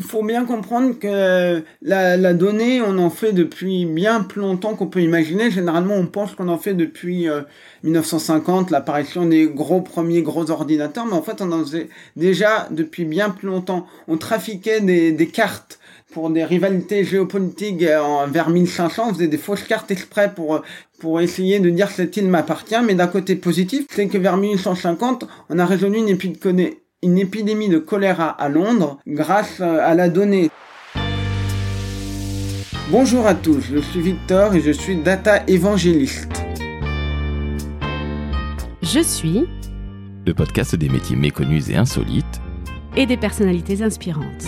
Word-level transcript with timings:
Faut 0.00 0.22
bien 0.22 0.44
comprendre 0.44 0.98
que 0.98 1.62
la, 1.80 2.16
la, 2.18 2.34
donnée, 2.34 2.82
on 2.82 2.98
en 2.98 3.08
fait 3.08 3.32
depuis 3.32 3.86
bien 3.86 4.20
plus 4.22 4.42
longtemps 4.42 4.74
qu'on 4.74 4.86
peut 4.86 5.00
imaginer. 5.00 5.50
Généralement, 5.50 5.94
on 5.94 6.04
pense 6.06 6.34
qu'on 6.34 6.48
en 6.48 6.58
fait 6.58 6.74
depuis 6.74 7.26
1950, 7.84 8.68
euh, 8.68 8.70
l'apparition 8.70 9.24
des 9.24 9.46
gros 9.46 9.80
premiers 9.80 10.20
gros 10.20 10.50
ordinateurs, 10.50 11.06
mais 11.06 11.14
en 11.14 11.22
fait, 11.22 11.40
on 11.40 11.50
en 11.52 11.60
faisait 11.60 11.88
déjà 12.16 12.68
depuis 12.70 13.06
bien 13.06 13.30
plus 13.30 13.48
longtemps. 13.48 13.86
On 14.08 14.18
trafiquait 14.18 14.82
des, 14.82 15.10
des 15.12 15.28
cartes 15.28 15.78
pour 16.12 16.28
des 16.28 16.44
rivalités 16.44 17.04
géopolitiques 17.04 17.82
euh, 17.82 18.26
vers 18.28 18.50
1500, 18.50 19.08
on 19.08 19.14
faisait 19.14 19.28
des 19.28 19.38
fausses 19.38 19.62
cartes 19.62 19.90
exprès 19.90 20.32
pour 20.34 20.62
pour 20.98 21.20
essayer 21.20 21.60
de 21.60 21.70
dire 21.70 21.90
cette 21.90 22.16
île 22.16 22.28
m'appartient, 22.28 22.80
mais 22.84 22.94
d'un 22.94 23.06
côté 23.06 23.36
positif, 23.36 23.86
c'est 23.88 24.08
que 24.08 24.18
vers 24.18 24.36
1850, 24.36 25.26
on 25.48 25.58
a 25.58 25.64
résolu 25.64 25.98
une 25.98 26.08
épidémie 26.08 26.76
une 27.02 27.16
épidémie 27.18 27.68
de 27.68 27.78
choléra 27.78 28.28
à 28.28 28.48
Londres 28.48 28.98
grâce 29.06 29.60
à 29.60 29.94
la 29.94 30.08
donnée. 30.08 30.50
Bonjour 32.90 33.26
à 33.26 33.34
tous, 33.34 33.60
je 33.60 33.78
suis 33.78 34.00
Victor 34.00 34.54
et 34.54 34.60
je 34.60 34.72
suis 34.72 34.96
data 34.96 35.44
évangéliste. 35.46 36.28
Je 38.82 39.00
suis 39.00 39.46
le 40.26 40.34
podcast 40.34 40.74
des 40.74 40.88
métiers 40.88 41.16
méconnus 41.16 41.68
et 41.70 41.76
insolites 41.76 42.40
et 42.96 43.06
des 43.06 43.16
personnalités 43.16 43.82
inspirantes. 43.82 44.46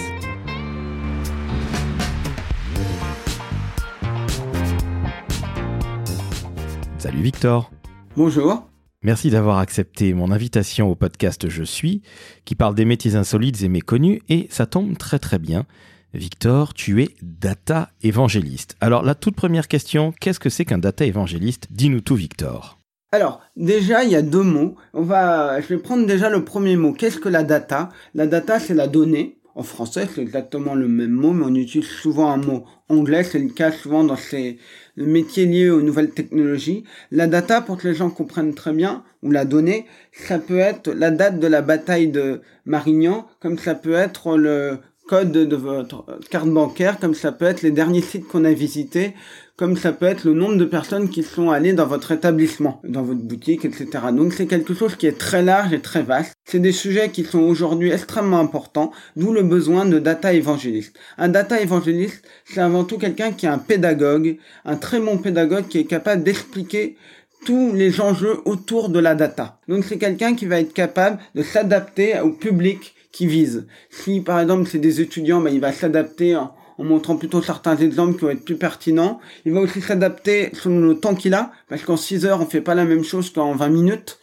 Salut 6.99 7.23
Victor. 7.23 7.71
Bonjour. 8.17 8.70
Merci 9.03 9.31
d'avoir 9.31 9.57
accepté 9.57 10.13
mon 10.13 10.31
invitation 10.31 10.91
au 10.91 10.95
podcast 10.95 11.49
Je 11.49 11.63
suis, 11.63 12.03
qui 12.45 12.55
parle 12.55 12.75
des 12.75 12.85
métiers 12.85 13.17
insolites 13.17 13.63
et 13.63 13.69
méconnus, 13.71 14.21
et 14.29 14.47
ça 14.51 14.67
tombe 14.67 14.99
très 14.99 15.19
très 15.19 15.39
bien. 15.39 15.65
Victor, 16.13 16.75
tu 16.75 17.03
es 17.03 17.09
data 17.23 17.89
évangéliste. 18.03 18.77
Alors 18.79 19.03
la 19.03 19.15
toute 19.15 19.37
première 19.37 19.69
question, 19.69 20.13
qu'est-ce 20.21 20.39
que 20.39 20.51
c'est 20.51 20.67
qu'un 20.67 20.77
data 20.77 21.07
évangéliste? 21.07 21.69
Dis-nous 21.71 22.03
tout 22.03 22.15
Victor. 22.15 22.79
Alors, 23.11 23.41
déjà, 23.57 24.05
il 24.05 24.11
y 24.11 24.17
a 24.17 24.23
deux 24.23 24.43
mots. 24.43 24.77
On 24.93 25.03
va, 25.03 25.63
je 25.63 25.69
vais 25.69 25.79
prendre 25.79 26.07
déjà 26.07 26.29
le 26.29 26.45
premier 26.45 26.77
mot. 26.77 26.93
Qu'est-ce 26.93 27.19
que 27.19 27.31
la 27.31 27.43
data? 27.43 27.89
La 28.15 28.27
data, 28.27 28.61
c'est 28.61 28.75
la 28.75 28.87
donnée. 28.87 29.39
En 29.55 29.63
français, 29.63 30.09
c'est 30.15 30.21
exactement 30.21 30.75
le 30.75 30.89
même 30.89 31.11
mot, 31.11 31.33
mais 31.33 31.47
on 31.47 31.55
utilise 31.55 31.89
souvent 31.89 32.31
un 32.31 32.37
mot 32.37 32.67
anglais. 32.91 33.25
C'est 33.25 33.39
le 33.39 33.49
cas 33.49 33.73
souvent 33.73 34.05
dans 34.05 34.17
ces 34.17 34.59
métiers 35.07 35.47
liés 35.47 35.71
aux 35.71 35.83
nouvelles 35.83 36.11
technologies. 36.11 36.85
La 37.11 37.27
data, 37.27 37.61
pour 37.61 37.77
que 37.77 37.89
les 37.89 37.95
gens 37.95 38.11
comprennent 38.11 38.55
très 38.55 38.73
bien, 38.73 39.03
ou 39.23 39.31
la 39.31 39.45
donnée, 39.45 39.87
ça 40.13 40.39
peut 40.39 40.59
être 40.59 40.91
la 40.93 41.11
date 41.11 41.39
de 41.39 41.47
la 41.47 41.63
bataille 41.63 42.09
de 42.09 42.41
Marignan, 42.65 43.27
comme 43.41 43.59
ça 43.59 43.75
peut 43.75 43.95
être 43.95 44.37
le 44.37 44.79
code 45.11 45.33
de 45.33 45.57
votre 45.57 46.05
carte 46.31 46.49
bancaire, 46.49 47.01
comme 47.01 47.15
ça 47.15 47.33
peut 47.33 47.47
être 47.47 47.63
les 47.63 47.73
derniers 47.73 48.01
sites 48.01 48.29
qu'on 48.29 48.45
a 48.45 48.53
visités, 48.53 49.15
comme 49.57 49.77
ça 49.77 49.91
peut 49.91 50.07
être 50.07 50.23
le 50.23 50.35
nombre 50.35 50.57
de 50.57 50.65
personnes 50.65 51.09
qui 51.09 51.25
sont 51.25 51.51
allées 51.51 51.73
dans 51.73 51.89
votre 51.89 52.13
établissement, 52.13 52.81
dans 52.85 53.03
votre 53.03 53.19
boutique, 53.19 53.65
etc. 53.65 53.89
Donc 54.13 54.33
c'est 54.33 54.47
quelque 54.47 54.73
chose 54.73 54.95
qui 54.95 55.09
est 55.09 55.19
très 55.19 55.43
large 55.43 55.73
et 55.73 55.81
très 55.81 56.05
vaste. 56.05 56.35
C'est 56.45 56.61
des 56.61 56.71
sujets 56.71 57.09
qui 57.09 57.25
sont 57.25 57.41
aujourd'hui 57.41 57.91
extrêmement 57.91 58.39
importants, 58.39 58.93
d'où 59.17 59.33
le 59.33 59.43
besoin 59.43 59.85
de 59.85 59.99
data 59.99 60.33
évangéliste. 60.33 60.97
Un 61.19 61.29
data 61.29 61.61
évangéliste, 61.61 62.23
c'est 62.45 62.61
avant 62.61 62.85
tout 62.85 62.97
quelqu'un 62.97 63.33
qui 63.33 63.47
est 63.47 63.51
un 63.51 63.59
pédagogue, 63.59 64.37
un 64.65 64.77
très 64.77 65.01
bon 65.01 65.19
pédagogue 65.19 65.67
qui 65.67 65.79
est 65.79 65.87
capable 65.87 66.23
d'expliquer 66.23 66.97
tous 67.45 67.73
les 67.75 68.01
enjeux 68.01 68.37
autour 68.45 68.91
de 68.91 69.01
la 69.01 69.17
data. 69.17 69.59
Donc 69.67 69.83
c'est 69.83 69.99
quelqu'un 69.99 70.37
qui 70.37 70.47
va 70.47 70.61
être 70.61 70.73
capable 70.73 71.19
de 71.35 71.43
s'adapter 71.43 72.21
au 72.21 72.31
public 72.31 72.95
qui 73.13 73.27
vise. 73.27 73.67
Si 73.91 74.21
par 74.21 74.41
exemple 74.41 74.69
c'est 74.71 74.79
des 74.79 75.01
étudiants, 75.01 75.41
ben, 75.41 75.53
il 75.53 75.61
va 75.61 75.73
s'adapter 75.73 76.37
en, 76.37 76.55
montrant 76.79 77.17
plutôt 77.17 77.43
certains 77.43 77.77
exemples 77.77 78.15
qui 78.15 78.25
vont 78.25 78.31
être 78.31 78.45
plus 78.45 78.57
pertinents. 78.57 79.21
Il 79.45 79.53
va 79.53 79.61
aussi 79.61 79.83
s'adapter 79.83 80.51
selon 80.55 80.81
le 80.81 80.99
temps 80.99 81.15
qu'il 81.15 81.35
a, 81.35 81.53
parce 81.69 81.83
qu'en 81.83 81.97
6 81.97 82.25
heures, 82.25 82.41
on 82.41 82.47
fait 82.47 82.63
pas 82.63 82.75
la 82.75 82.85
même 82.85 83.05
chose 83.05 83.31
qu'en 83.31 83.55
20 83.55 83.69
minutes. 83.69 84.19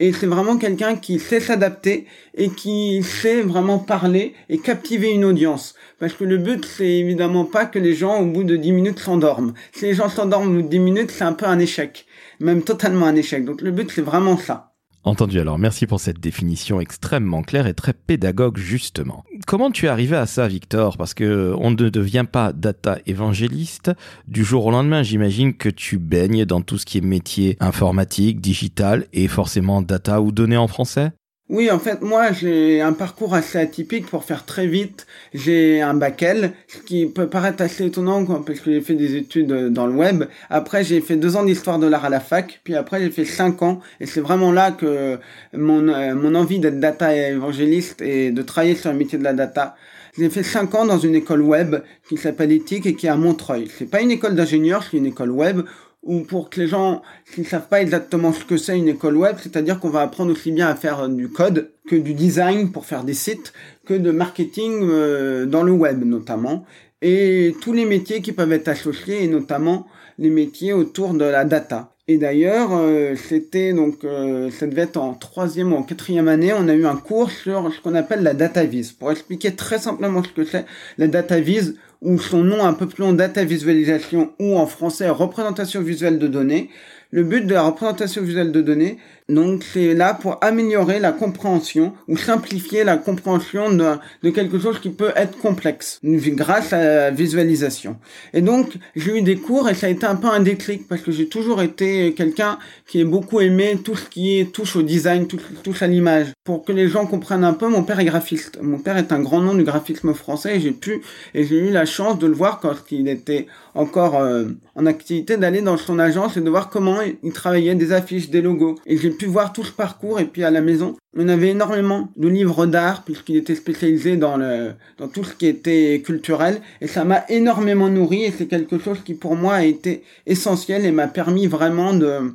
Et 0.00 0.12
c'est 0.12 0.26
vraiment 0.26 0.56
quelqu'un 0.56 0.96
qui 0.96 1.20
sait 1.20 1.38
s'adapter 1.38 2.06
et 2.34 2.48
qui 2.48 3.04
sait 3.04 3.42
vraiment 3.42 3.78
parler 3.78 4.34
et 4.48 4.58
captiver 4.58 5.10
une 5.10 5.24
audience. 5.24 5.74
Parce 6.00 6.14
que 6.14 6.24
le 6.24 6.38
but, 6.38 6.64
c'est 6.64 6.90
évidemment 6.90 7.44
pas 7.44 7.66
que 7.66 7.78
les 7.78 7.94
gens, 7.94 8.18
au 8.18 8.26
bout 8.26 8.42
de 8.42 8.56
10 8.56 8.72
minutes, 8.72 8.98
s'endorment. 8.98 9.54
Si 9.72 9.84
les 9.84 9.94
gens 9.94 10.08
s'endorment 10.08 10.50
au 10.50 10.54
bout 10.56 10.62
de 10.62 10.68
10 10.68 10.78
minutes, 10.80 11.10
c'est 11.12 11.22
un 11.22 11.34
peu 11.34 11.46
un 11.46 11.60
échec. 11.60 12.06
Même 12.40 12.62
totalement 12.62 13.06
un 13.06 13.14
échec. 13.14 13.44
Donc 13.44 13.60
le 13.60 13.70
but, 13.70 13.92
c'est 13.94 14.02
vraiment 14.02 14.36
ça. 14.36 14.71
Entendu. 15.04 15.40
Alors, 15.40 15.58
merci 15.58 15.86
pour 15.86 15.98
cette 15.98 16.20
définition 16.20 16.80
extrêmement 16.80 17.42
claire 17.42 17.66
et 17.66 17.74
très 17.74 17.92
pédagogue 17.92 18.56
justement. 18.56 19.24
Comment 19.48 19.72
tu 19.72 19.86
es 19.86 19.88
arrivé 19.88 20.16
à 20.16 20.26
ça 20.26 20.46
Victor? 20.46 20.96
Parce 20.96 21.12
que 21.12 21.54
on 21.58 21.72
ne 21.72 21.88
devient 21.88 22.24
pas 22.30 22.52
data 22.52 22.98
évangéliste 23.06 23.90
du 24.28 24.44
jour 24.44 24.66
au 24.66 24.70
lendemain, 24.70 25.02
j'imagine 25.02 25.54
que 25.54 25.68
tu 25.68 25.98
baignes 25.98 26.44
dans 26.44 26.60
tout 26.60 26.78
ce 26.78 26.86
qui 26.86 26.98
est 26.98 27.02
métier 27.02 27.56
informatique, 27.58 28.40
digital 28.40 29.06
et 29.12 29.26
forcément 29.26 29.82
data 29.82 30.22
ou 30.22 30.30
données 30.30 30.56
en 30.56 30.68
français? 30.68 31.10
Oui, 31.52 31.70
en 31.70 31.78
fait, 31.78 32.00
moi, 32.00 32.32
j'ai 32.32 32.80
un 32.80 32.94
parcours 32.94 33.34
assez 33.34 33.58
atypique 33.58 34.06
pour 34.06 34.24
faire 34.24 34.46
très 34.46 34.66
vite. 34.66 35.06
J'ai 35.34 35.82
un 35.82 35.92
bac 35.92 36.22
L, 36.22 36.54
ce 36.66 36.78
qui 36.78 37.04
peut 37.04 37.26
paraître 37.26 37.62
assez 37.62 37.84
étonnant, 37.84 38.24
quoi, 38.24 38.42
parce 38.42 38.60
que 38.60 38.72
j'ai 38.72 38.80
fait 38.80 38.94
des 38.94 39.16
études 39.16 39.52
dans 39.68 39.86
le 39.86 39.92
web. 39.92 40.24
Après, 40.48 40.82
j'ai 40.82 41.02
fait 41.02 41.16
deux 41.16 41.36
ans 41.36 41.44
d'histoire 41.44 41.78
de 41.78 41.86
l'art 41.86 42.06
à 42.06 42.08
la 42.08 42.20
fac, 42.20 42.62
puis 42.64 42.74
après, 42.74 43.00
j'ai 43.02 43.10
fait 43.10 43.26
cinq 43.26 43.60
ans, 43.60 43.80
et 44.00 44.06
c'est 44.06 44.22
vraiment 44.22 44.50
là 44.50 44.70
que 44.70 45.18
mon, 45.52 45.88
euh, 45.88 46.34
envie 46.34 46.58
d'être 46.58 46.80
data 46.80 47.14
évangéliste 47.14 48.00
et 48.00 48.30
de 48.30 48.40
travailler 48.40 48.74
sur 48.74 48.90
le 48.90 48.96
métier 48.96 49.18
de 49.18 49.24
la 49.24 49.34
data 49.34 49.76
j'ai 50.18 50.28
fait 50.28 50.42
cinq 50.42 50.74
ans 50.74 50.84
dans 50.84 50.98
une 50.98 51.14
école 51.14 51.40
web 51.40 51.76
qui 52.06 52.18
s'appelle 52.18 52.52
Ethique 52.52 52.84
et 52.84 52.94
qui 52.94 53.06
est 53.06 53.10
à 53.10 53.16
Montreuil. 53.16 53.70
C'est 53.78 53.90
pas 53.90 54.02
une 54.02 54.10
école 54.10 54.34
d'ingénieur, 54.34 54.82
c'est 54.82 54.98
une 54.98 55.06
école 55.06 55.30
web 55.30 55.62
ou 56.02 56.20
pour 56.20 56.50
que 56.50 56.60
les 56.60 56.66
gens 56.66 57.02
qui 57.32 57.42
ne 57.42 57.46
savent 57.46 57.68
pas 57.68 57.80
exactement 57.80 58.32
ce 58.32 58.44
que 58.44 58.56
c'est 58.56 58.76
une 58.76 58.88
école 58.88 59.16
web, 59.16 59.36
c'est-à-dire 59.40 59.78
qu'on 59.78 59.90
va 59.90 60.00
apprendre 60.00 60.32
aussi 60.32 60.50
bien 60.50 60.68
à 60.68 60.74
faire 60.74 61.00
euh, 61.00 61.08
du 61.08 61.28
code 61.28 61.70
que 61.88 61.96
du 61.96 62.14
design 62.14 62.72
pour 62.72 62.86
faire 62.86 63.04
des 63.04 63.14
sites, 63.14 63.52
que 63.86 63.94
de 63.94 64.10
marketing 64.10 64.80
euh, 64.82 65.46
dans 65.46 65.62
le 65.62 65.72
web 65.72 66.04
notamment, 66.04 66.64
et 67.00 67.54
tous 67.60 67.72
les 67.72 67.84
métiers 67.84 68.20
qui 68.20 68.32
peuvent 68.32 68.52
être 68.52 68.68
associés, 68.68 69.24
et 69.24 69.28
notamment 69.28 69.86
les 70.18 70.30
métiers 70.30 70.72
autour 70.72 71.14
de 71.14 71.24
la 71.24 71.44
data. 71.44 71.94
Et 72.08 72.18
d'ailleurs, 72.18 72.70
euh, 72.72 73.14
c'était 73.16 73.72
donc, 73.72 74.00
ça 74.02 74.66
devait 74.66 74.82
être 74.82 74.96
en 74.96 75.14
troisième 75.14 75.72
ou 75.72 75.76
en 75.76 75.82
quatrième 75.84 76.28
année, 76.28 76.52
on 76.52 76.68
a 76.68 76.74
eu 76.74 76.84
un 76.84 76.96
cours 76.96 77.30
sur 77.30 77.72
ce 77.72 77.80
qu'on 77.80 77.94
appelle 77.94 78.22
la 78.22 78.34
data 78.34 78.64
vise. 78.64 78.92
Pour 78.92 79.12
expliquer 79.12 79.52
très 79.52 79.78
simplement 79.78 80.22
ce 80.22 80.28
que 80.28 80.44
c'est, 80.44 80.66
la 80.98 81.06
data 81.06 81.38
vise, 81.40 81.76
ou 82.02 82.18
son 82.18 82.42
nom 82.44 82.64
un 82.64 82.74
peu 82.74 82.86
plus 82.86 83.02
long 83.02 83.12
data 83.12 83.44
visualisation 83.44 84.32
ou 84.38 84.58
en 84.58 84.66
français 84.66 85.08
représentation 85.08 85.80
visuelle 85.80 86.18
de 86.18 86.26
données. 86.26 86.68
Le 87.10 87.22
but 87.22 87.46
de 87.46 87.54
la 87.54 87.62
représentation 87.62 88.22
visuelle 88.22 88.52
de 88.52 88.60
données, 88.60 88.98
donc 89.32 89.64
c'est 89.64 89.94
là 89.94 90.14
pour 90.14 90.38
améliorer 90.42 90.98
la 90.98 91.12
compréhension 91.12 91.92
ou 92.08 92.16
simplifier 92.16 92.84
la 92.84 92.96
compréhension 92.96 93.72
de, 93.72 94.30
quelque 94.30 94.58
chose 94.58 94.78
qui 94.80 94.90
peut 94.90 95.12
être 95.16 95.38
complexe 95.38 96.00
grâce 96.02 96.72
à 96.72 96.78
la 96.78 97.10
visualisation. 97.10 97.96
Et 98.32 98.42
donc 98.42 98.74
j'ai 98.96 99.18
eu 99.18 99.22
des 99.22 99.36
cours 99.36 99.68
et 99.68 99.74
ça 99.74 99.86
a 99.86 99.90
été 99.90 100.06
un 100.06 100.16
peu 100.16 100.28
un 100.28 100.40
déclic 100.40 100.88
parce 100.88 101.02
que 101.02 101.12
j'ai 101.12 101.28
toujours 101.28 101.62
été 101.62 102.12
quelqu'un 102.14 102.58
qui 102.86 103.00
a 103.00 103.04
beaucoup 103.04 103.40
aimé 103.40 103.78
tout 103.82 103.96
ce 103.96 104.08
qui 104.08 104.46
touche 104.52 104.76
au 104.76 104.82
design, 104.82 105.26
touche, 105.26 105.42
touche 105.62 105.82
à 105.82 105.86
l'image. 105.86 106.28
Pour 106.44 106.64
que 106.64 106.72
les 106.72 106.88
gens 106.88 107.06
comprennent 107.06 107.44
un 107.44 107.54
peu, 107.54 107.68
mon 107.68 107.84
père 107.84 108.00
est 108.00 108.04
graphiste. 108.04 108.58
Mon 108.60 108.78
père 108.78 108.96
est 108.96 109.12
un 109.12 109.20
grand 109.20 109.40
nom 109.40 109.54
du 109.54 109.64
graphisme 109.64 110.12
français 110.14 110.56
et 110.56 110.60
j'ai 110.60 110.72
pu 110.72 111.02
et 111.34 111.44
j'ai 111.44 111.58
eu 111.58 111.70
la 111.70 111.86
chance 111.86 112.18
de 112.18 112.26
le 112.26 112.34
voir 112.34 112.60
quand 112.60 112.74
il 112.90 113.08
était 113.08 113.46
encore 113.74 114.16
euh, 114.16 114.44
en 114.74 114.86
activité 114.86 115.36
d'aller 115.36 115.62
dans 115.62 115.76
son 115.76 115.98
agence 115.98 116.36
et 116.36 116.40
de 116.40 116.50
voir 116.50 116.68
comment 116.68 116.98
il 117.22 117.32
travaillait 117.32 117.74
des 117.74 117.92
affiches, 117.92 118.30
des 118.30 118.42
logos. 118.42 118.76
Et 118.86 118.96
j'ai 118.96 119.10
voir 119.26 119.52
tout 119.52 119.64
ce 119.64 119.72
parcours 119.72 120.20
et 120.20 120.24
puis 120.24 120.44
à 120.44 120.50
la 120.50 120.60
maison, 120.60 120.96
on 121.16 121.28
avait 121.28 121.48
énormément 121.48 122.08
de 122.16 122.28
livres 122.28 122.66
d'art 122.66 123.04
puisqu'il 123.04 123.36
était 123.36 123.54
spécialisé 123.54 124.16
dans 124.16 124.36
le 124.36 124.72
dans 124.98 125.08
tout 125.08 125.24
ce 125.24 125.34
qui 125.34 125.46
était 125.46 126.02
culturel 126.04 126.60
et 126.80 126.86
ça 126.86 127.04
m'a 127.04 127.24
énormément 127.28 127.88
nourri 127.88 128.24
et 128.24 128.32
c'est 128.36 128.46
quelque 128.46 128.78
chose 128.78 128.98
qui 129.04 129.14
pour 129.14 129.36
moi 129.36 129.54
a 129.54 129.64
été 129.64 130.02
essentiel 130.26 130.84
et 130.84 130.92
m'a 130.92 131.08
permis 131.08 131.46
vraiment 131.46 131.94
de 131.94 132.32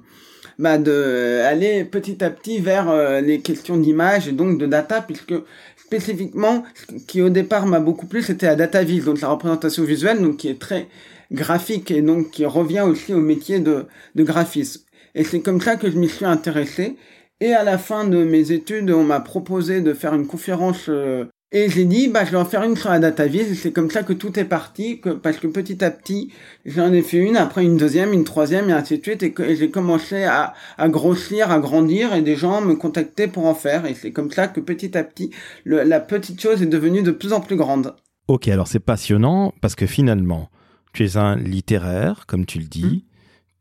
bah 0.59 0.77
de 0.77 1.41
aller 1.45 1.83
petit 1.85 2.23
à 2.23 2.29
petit 2.29 2.59
vers 2.59 2.89
euh, 2.89 3.21
les 3.21 3.39
questions 3.39 3.77
d'image 3.77 4.27
et 4.27 4.31
donc 4.31 4.59
de 4.59 4.65
data 4.65 5.01
puisque 5.01 5.35
spécifiquement 5.77 6.63
ce 6.75 6.95
qui 7.05 7.21
au 7.21 7.29
départ 7.29 7.67
m'a 7.67 7.79
beaucoup 7.79 8.07
plu 8.07 8.21
c'était 8.23 8.47
la 8.47 8.55
data 8.55 8.83
vise 8.83 9.05
donc 9.05 9.21
la 9.21 9.29
représentation 9.29 9.83
visuelle 9.83 10.21
donc 10.21 10.37
qui 10.37 10.49
est 10.49 10.59
très 10.59 10.87
graphique 11.31 11.91
et 11.91 12.01
donc 12.01 12.31
qui 12.31 12.45
revient 12.45 12.81
aussi 12.81 13.13
au 13.13 13.19
métier 13.19 13.59
de, 13.59 13.85
de 14.15 14.23
graphisme. 14.23 14.81
Et 15.17 15.23
c'est 15.23 15.41
comme 15.41 15.59
ça 15.59 15.75
que 15.75 15.91
je 15.91 15.97
m'y 15.97 16.07
suis 16.07 16.25
intéressé. 16.25 16.95
Et 17.41 17.51
à 17.51 17.63
la 17.63 17.77
fin 17.77 18.07
de 18.07 18.23
mes 18.23 18.51
études, 18.51 18.91
on 18.91 19.03
m'a 19.03 19.19
proposé 19.19 19.81
de 19.81 19.93
faire 19.93 20.13
une 20.13 20.27
conférence 20.27 20.85
euh, 20.87 21.25
et 21.51 21.69
j'ai 21.69 21.85
dit, 21.85 22.07
bah, 22.09 22.23
je 22.23 22.31
vais 22.31 22.37
en 22.37 22.45
faire 22.45 22.63
une 22.63 22.75
sur 22.75 22.89
la 22.89 22.99
data 22.99 23.25
vise. 23.25 23.51
Et 23.51 23.55
c'est 23.55 23.71
comme 23.71 23.89
ça 23.89 24.03
que 24.03 24.13
tout 24.13 24.37
est 24.37 24.45
parti, 24.45 24.99
que, 24.99 25.09
parce 25.09 25.37
que 25.37 25.47
petit 25.47 25.83
à 25.83 25.91
petit, 25.91 26.31
j'en 26.65 26.93
ai 26.93 27.01
fait 27.01 27.17
une, 27.17 27.35
après 27.37 27.63
une 27.63 27.77
deuxième, 27.77 28.13
une 28.13 28.25
troisième, 28.25 28.69
et 28.69 28.73
ainsi 28.73 28.99
de 28.99 29.03
suite. 29.03 29.23
Et, 29.23 29.33
j'ai 29.55 29.71
commencé 29.71 30.23
à, 30.23 30.53
à 30.77 30.89
grossir, 30.89 31.49
à 31.49 31.59
grandir, 31.59 32.13
et 32.13 32.21
des 32.21 32.35
gens 32.35 32.61
me 32.61 32.75
contactaient 32.75 33.27
pour 33.27 33.45
en 33.47 33.55
faire. 33.55 33.85
Et 33.85 33.95
c'est 33.95 34.11
comme 34.11 34.29
ça 34.29 34.47
que 34.47 34.59
petit 34.59 34.97
à 34.97 35.03
petit, 35.03 35.31
le, 35.63 35.83
la 35.83 35.99
petite 35.99 36.41
chose 36.41 36.61
est 36.61 36.67
devenue 36.67 37.01
de 37.01 37.11
plus 37.11 37.33
en 37.33 37.39
plus 37.39 37.55
grande. 37.55 37.95
Ok, 38.27 38.49
alors 38.49 38.67
c'est 38.67 38.79
passionnant 38.79 39.53
parce 39.61 39.75
que 39.75 39.87
finalement, 39.87 40.49
tu 40.91 41.05
es 41.05 41.15
un 41.15 41.37
littéraire, 41.37 42.25
comme 42.27 42.45
tu 42.45 42.59
le 42.59 42.65
dis. 42.65 42.83
Hmm. 42.83 43.06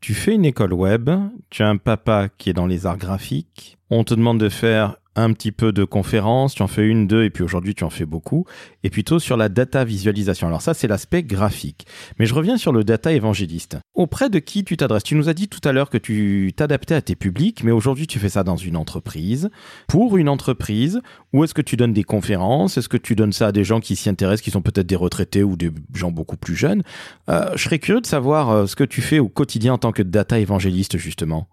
Tu 0.00 0.14
fais 0.14 0.34
une 0.34 0.44
école 0.44 0.72
web, 0.72 1.10
tu 1.50 1.62
as 1.62 1.68
un 1.68 1.78
papa 1.78 2.28
qui 2.28 2.50
est 2.50 2.52
dans 2.52 2.66
les 2.66 2.86
arts 2.86 2.98
graphiques. 2.98 3.78
On 3.90 4.04
te 4.04 4.14
demande 4.14 4.38
de 4.38 4.48
faire 4.48 4.96
un 5.16 5.32
petit 5.32 5.50
peu 5.50 5.72
de 5.72 5.84
conférences, 5.84 6.54
tu 6.54 6.62
en 6.62 6.68
fais 6.68 6.86
une, 6.86 7.06
deux, 7.06 7.24
et 7.24 7.30
puis 7.30 7.42
aujourd'hui 7.42 7.74
tu 7.74 7.84
en 7.84 7.90
fais 7.90 8.06
beaucoup, 8.06 8.44
et 8.84 8.90
plutôt 8.90 9.18
sur 9.18 9.36
la 9.36 9.48
data 9.48 9.84
visualisation. 9.84 10.46
Alors 10.46 10.62
ça, 10.62 10.74
c'est 10.74 10.86
l'aspect 10.86 11.22
graphique. 11.22 11.86
Mais 12.18 12.26
je 12.26 12.34
reviens 12.34 12.56
sur 12.58 12.72
le 12.72 12.84
data 12.84 13.12
évangéliste. 13.12 13.78
Auprès 13.94 14.30
de 14.30 14.38
qui 14.38 14.62
tu 14.62 14.76
t'adresses? 14.76 15.02
Tu 15.02 15.14
nous 15.14 15.28
as 15.28 15.34
dit 15.34 15.48
tout 15.48 15.66
à 15.66 15.72
l'heure 15.72 15.90
que 15.90 15.98
tu 15.98 16.52
t'adaptais 16.54 16.94
à 16.94 17.02
tes 17.02 17.16
publics, 17.16 17.64
mais 17.64 17.72
aujourd'hui 17.72 18.06
tu 18.06 18.18
fais 18.18 18.28
ça 18.28 18.44
dans 18.44 18.56
une 18.56 18.76
entreprise, 18.76 19.50
pour 19.88 20.16
une 20.16 20.28
entreprise, 20.28 21.00
ou 21.32 21.44
est-ce 21.44 21.54
que 21.54 21.62
tu 21.62 21.76
donnes 21.76 21.92
des 21.92 22.04
conférences? 22.04 22.76
Est-ce 22.76 22.88
que 22.88 22.96
tu 22.96 23.16
donnes 23.16 23.32
ça 23.32 23.48
à 23.48 23.52
des 23.52 23.64
gens 23.64 23.80
qui 23.80 23.96
s'y 23.96 24.08
intéressent, 24.08 24.42
qui 24.42 24.50
sont 24.50 24.62
peut-être 24.62 24.86
des 24.86 24.96
retraités 24.96 25.42
ou 25.42 25.56
des 25.56 25.70
gens 25.94 26.10
beaucoup 26.10 26.36
plus 26.36 26.54
jeunes? 26.54 26.82
Euh, 27.30 27.50
Je 27.56 27.64
serais 27.64 27.78
curieux 27.78 28.00
de 28.00 28.06
savoir 28.06 28.50
euh, 28.50 28.66
ce 28.66 28.76
que 28.76 28.84
tu 28.84 29.00
fais 29.00 29.18
au 29.18 29.28
quotidien 29.28 29.74
en 29.74 29.78
tant 29.78 29.92
que 29.92 30.02
data 30.02 30.38
évangéliste, 30.38 30.98
justement. 30.98 31.48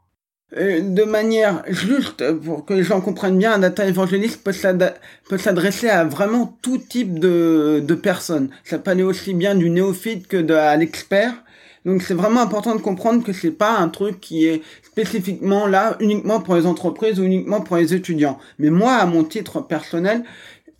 Euh, 0.55 0.81
de 0.81 1.03
manière 1.03 1.63
juste 1.67 2.23
pour 2.41 2.65
que 2.65 2.73
les 2.73 2.83
gens 2.83 3.01
comprennent 3.01 3.38
bien, 3.38 3.53
un 3.53 3.59
data 3.59 3.88
évangéliste 3.88 4.44
peut 4.44 5.38
s'adresser 5.38 5.89
à 5.89 6.03
vraiment 6.03 6.57
tout 6.61 6.77
type 6.77 7.19
de, 7.19 8.00
personnes. 8.01 8.50
Ça 8.63 8.77
peut 8.77 8.91
aller 8.91 9.03
aussi 9.03 9.33
bien 9.33 9.55
du 9.55 9.69
néophyte 9.69 10.27
que 10.27 10.38
de, 10.38 10.77
l'expert. 10.77 11.33
Donc 11.85 12.01
c'est 12.01 12.13
vraiment 12.13 12.41
important 12.41 12.75
de 12.75 12.81
comprendre 12.81 13.23
que 13.23 13.33
c'est 13.33 13.51
pas 13.51 13.77
un 13.77 13.89
truc 13.89 14.21
qui 14.21 14.45
est 14.45 14.61
spécifiquement 14.83 15.67
là 15.67 15.97
uniquement 16.00 16.39
pour 16.39 16.55
les 16.55 16.65
entreprises 16.65 17.19
ou 17.19 17.23
uniquement 17.23 17.61
pour 17.61 17.75
les 17.75 17.94
étudiants. 17.94 18.38
Mais 18.59 18.69
moi, 18.69 18.94
à 18.94 19.05
mon 19.05 19.23
titre 19.23 19.59
personnel, 19.59 20.23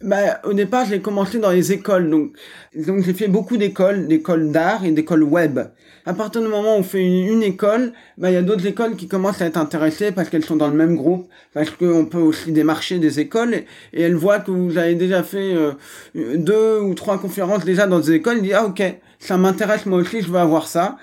bah, 0.04 0.42
au 0.44 0.54
départ, 0.54 0.86
j'ai 0.86 1.00
commencé 1.00 1.40
dans 1.40 1.52
les 1.52 1.72
écoles, 1.72 2.10
donc, 2.10 2.34
donc 2.76 3.04
j'ai 3.04 3.14
fait 3.14 3.30
beaucoup 3.30 3.56
d'écoles, 3.56 4.08
d'écoles 4.08 4.52
d'art 4.52 4.84
et 4.84 4.92
d'écoles 4.92 5.24
web. 5.24 5.60
À 6.06 6.14
partir 6.14 6.42
du 6.42 6.50
moment 6.50 6.76
où 6.76 6.80
on 6.80 6.84
fait 6.84 7.02
une, 7.02 7.42
école, 7.42 7.94
bah, 8.18 8.30
il 8.30 8.34
y 8.34 8.38
a 8.38 8.42
d'autres 8.42 8.66
écoles 8.66 8.98
qui 8.98 9.08
commencent 9.08 9.42
à 9.42 9.46
être 9.46 9.56
intéressées 9.56 10.12
parce 10.12 10.30
qu'elles 10.30 10.44
sont 10.44 10.58
dans 10.58 10.68
le 10.68 10.76
même 10.76 10.98
groupe, 10.98 11.30
parce 11.54 11.70
qu'on 11.70 12.06
peut 12.06 12.20
aussi 12.20 12.52
démarcher 12.52 13.00
des 13.00 13.22
écoles 13.22 13.54
et, 13.54 13.66
elles 13.94 14.16
voient 14.16 14.40
que 14.40 14.52
vous 14.52 14.78
avez 14.78 14.96
déjà 14.96 15.24
fait 15.24 15.56
euh, 15.56 15.72
deux 16.14 16.82
ou 16.82 16.94
trois 16.96 17.18
conférences 17.18 17.64
déjà 17.64 17.88
dans 17.88 18.00
des 18.00 18.12
écoles, 18.12 18.38
ils 18.38 18.44
disent 18.44 18.56
ah 18.56 18.66
ok, 18.66 18.84
ça 19.20 19.38
m'intéresse 19.38 19.86
moi 19.86 20.00
aussi, 20.00 20.22
je 20.22 20.28
veux 20.30 20.40
avoir 20.40 20.68
ça. 20.68 20.98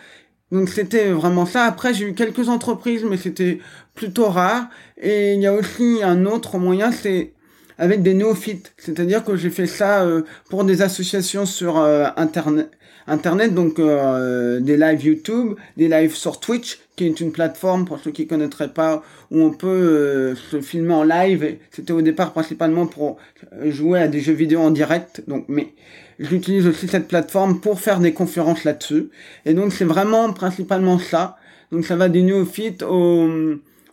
Donc 0.52 0.68
c'était 0.68 1.10
vraiment 1.10 1.46
ça. 1.46 1.64
Après 1.64 1.94
j'ai 1.94 2.06
eu 2.06 2.14
quelques 2.14 2.50
entreprises, 2.50 3.04
mais 3.08 3.16
c'était 3.16 3.60
plutôt 3.94 4.26
rare. 4.28 4.68
Et 5.00 5.34
il 5.34 5.40
y 5.40 5.46
a 5.46 5.54
aussi 5.54 6.00
un 6.02 6.26
autre 6.26 6.58
moyen, 6.58 6.92
c'est 6.92 7.32
avec 7.80 8.02
des 8.02 8.14
néophytes. 8.14 8.72
C'est-à-dire 8.76 9.24
que 9.24 9.36
j'ai 9.36 9.50
fait 9.50 9.66
ça 9.66 10.02
euh, 10.02 10.22
pour 10.50 10.64
des 10.64 10.82
associations 10.82 11.46
sur 11.46 11.78
euh, 11.78 12.06
Internet. 12.16 12.70
Internet, 13.06 13.54
donc 13.54 13.80
euh, 13.80 14.60
des 14.60 14.76
lives 14.76 15.02
YouTube, 15.02 15.54
des 15.76 15.88
lives 15.88 16.14
sur 16.14 16.38
Twitch, 16.38 16.78
qui 16.94 17.06
est 17.06 17.20
une 17.20 17.32
plateforme, 17.32 17.86
pour 17.86 17.98
ceux 17.98 18.12
qui 18.12 18.26
connaîtraient 18.26 18.72
pas, 18.72 19.02
où 19.30 19.40
on 19.40 19.50
peut 19.50 20.36
se 20.50 20.60
filmer 20.60 20.94
en 20.94 21.02
live. 21.02 21.56
C'était 21.72 21.94
au 21.94 22.02
départ 22.02 22.32
principalement 22.32 22.86
pour 22.86 23.16
jouer 23.64 24.00
à 24.00 24.06
des 24.06 24.20
jeux 24.20 24.34
vidéo 24.34 24.60
en 24.60 24.70
direct, 24.70 25.24
donc 25.26 25.46
mais 25.48 25.72
j'utilise 26.20 26.66
aussi 26.68 26.86
cette 26.86 27.08
plateforme 27.08 27.60
pour 27.60 27.80
faire 27.80 27.98
des 27.98 28.12
conférences 28.12 28.64
là-dessus. 28.64 29.08
Et 29.46 29.54
donc 29.54 29.72
c'est 29.72 29.86
vraiment 29.86 30.32
principalement 30.32 30.98
ça. 30.98 31.36
Donc 31.72 31.86
ça 31.86 31.96
va 31.96 32.08
des 32.08 32.22
néophytes 32.22 32.82
aux, 32.82 33.28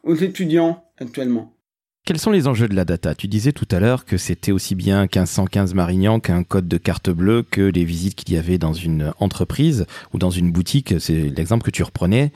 aux 0.04 0.16
étudiants 0.16 0.84
actuellement. 1.00 1.57
Quels 2.08 2.20
sont 2.20 2.32
les 2.32 2.48
enjeux 2.48 2.70
de 2.70 2.74
la 2.74 2.86
data? 2.86 3.16
Tu 3.16 3.28
disais 3.28 3.52
tout 3.52 3.68
à 3.70 3.82
l'heure 3.82 4.06
que 4.06 4.16
c'était 4.16 4.54
aussi 4.54 4.76
bien 4.76 5.02
1515 5.02 5.74
Marignan 5.74 6.22
qu'un 6.22 6.44
code 6.44 6.66
de 6.66 6.78
carte 6.78 7.10
bleue 7.10 7.44
que 7.44 7.60
les 7.60 7.84
visites 7.84 8.16
qu'il 8.16 8.34
y 8.34 8.38
avait 8.38 8.58
dans 8.58 8.72
une 8.72 9.12
entreprise 9.20 9.86
ou 10.14 10.18
dans 10.18 10.30
une 10.30 10.54
boutique. 10.54 10.96
C'est 11.02 11.24
l'exemple 11.36 11.66
que 11.66 11.70
tu 11.70 11.84
reprenais. 11.84 12.32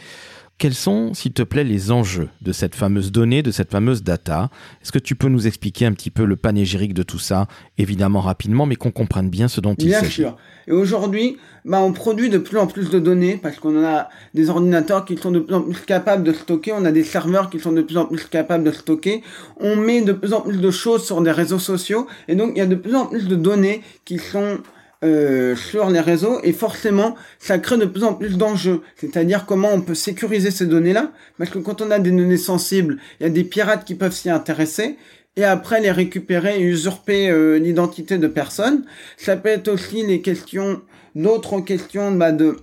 Quels 0.61 0.75
sont, 0.75 1.15
s'il 1.15 1.33
te 1.33 1.41
plaît, 1.41 1.63
les 1.63 1.89
enjeux 1.89 2.29
de 2.43 2.51
cette 2.51 2.75
fameuse 2.75 3.11
donnée, 3.11 3.41
de 3.41 3.49
cette 3.49 3.71
fameuse 3.71 4.03
data? 4.03 4.51
Est-ce 4.83 4.91
que 4.91 4.99
tu 4.99 5.15
peux 5.15 5.27
nous 5.27 5.47
expliquer 5.47 5.87
un 5.87 5.93
petit 5.93 6.11
peu 6.11 6.23
le 6.23 6.35
panégyrique 6.35 6.93
de 6.93 7.01
tout 7.01 7.17
ça, 7.17 7.47
évidemment 7.79 8.21
rapidement, 8.21 8.67
mais 8.67 8.75
qu'on 8.75 8.91
comprenne 8.91 9.31
bien 9.31 9.47
ce 9.47 9.59
dont 9.59 9.73
il 9.79 9.89
s'agit. 9.89 10.01
Bien 10.01 10.09
sûr. 10.11 10.37
Et 10.67 10.71
aujourd'hui, 10.71 11.37
bah, 11.65 11.81
on 11.81 11.93
produit 11.93 12.29
de 12.29 12.37
plus 12.37 12.59
en 12.59 12.67
plus 12.67 12.91
de 12.91 12.99
données 12.99 13.39
parce 13.41 13.57
qu'on 13.57 13.83
a 13.83 14.09
des 14.35 14.51
ordinateurs 14.51 15.03
qui 15.03 15.17
sont 15.17 15.31
de 15.31 15.39
plus 15.39 15.55
en 15.55 15.63
plus 15.63 15.81
capables 15.81 16.23
de 16.23 16.31
stocker, 16.31 16.73
on 16.73 16.85
a 16.85 16.91
des 16.91 17.03
serveurs 17.03 17.49
qui 17.49 17.59
sont 17.59 17.71
de 17.71 17.81
plus 17.81 17.97
en 17.97 18.05
plus 18.05 18.25
capables 18.25 18.63
de 18.63 18.71
stocker, 18.71 19.23
on 19.59 19.75
met 19.75 20.03
de 20.03 20.13
plus 20.13 20.31
en 20.31 20.41
plus 20.41 20.61
de 20.61 20.69
choses 20.69 21.03
sur 21.03 21.23
des 21.23 21.31
réseaux 21.31 21.57
sociaux, 21.57 22.05
et 22.27 22.35
donc 22.35 22.51
il 22.53 22.59
y 22.59 22.61
a 22.61 22.67
de 22.67 22.75
plus 22.75 22.93
en 22.93 23.07
plus 23.07 23.27
de 23.27 23.35
données 23.35 23.81
qui 24.05 24.19
sont 24.19 24.59
euh, 25.03 25.55
sur 25.55 25.89
les 25.89 25.99
réseaux 25.99 26.39
et 26.43 26.53
forcément 26.53 27.15
ça 27.39 27.57
crée 27.57 27.77
de 27.77 27.85
plus 27.85 28.03
en 28.03 28.13
plus 28.13 28.37
d'enjeux. 28.37 28.81
C'est-à-dire 28.97 29.47
comment 29.47 29.73
on 29.73 29.81
peut 29.81 29.95
sécuriser 29.95 30.51
ces 30.51 30.67
données-là. 30.67 31.11
Parce 31.39 31.49
que 31.49 31.57
quand 31.57 31.81
on 31.81 31.89
a 31.89 31.97
des 31.97 32.11
données 32.11 32.37
sensibles, 32.37 32.97
il 33.19 33.23
y 33.23 33.25
a 33.25 33.29
des 33.29 33.43
pirates 33.43 33.83
qui 33.83 33.95
peuvent 33.95 34.13
s'y 34.13 34.29
intéresser. 34.29 34.97
Et 35.37 35.43
après 35.43 35.81
les 35.81 35.89
récupérer 35.89 36.59
et 36.59 36.61
usurper 36.61 37.29
euh, 37.29 37.57
l'identité 37.57 38.19
de 38.19 38.27
personnes. 38.27 38.83
Ça 39.17 39.37
peut 39.37 39.49
être 39.49 39.69
aussi 39.69 40.05
les 40.05 40.21
questions, 40.21 40.81
d'autres 41.15 41.61
questions 41.61 42.11
bah, 42.11 42.31
de 42.31 42.57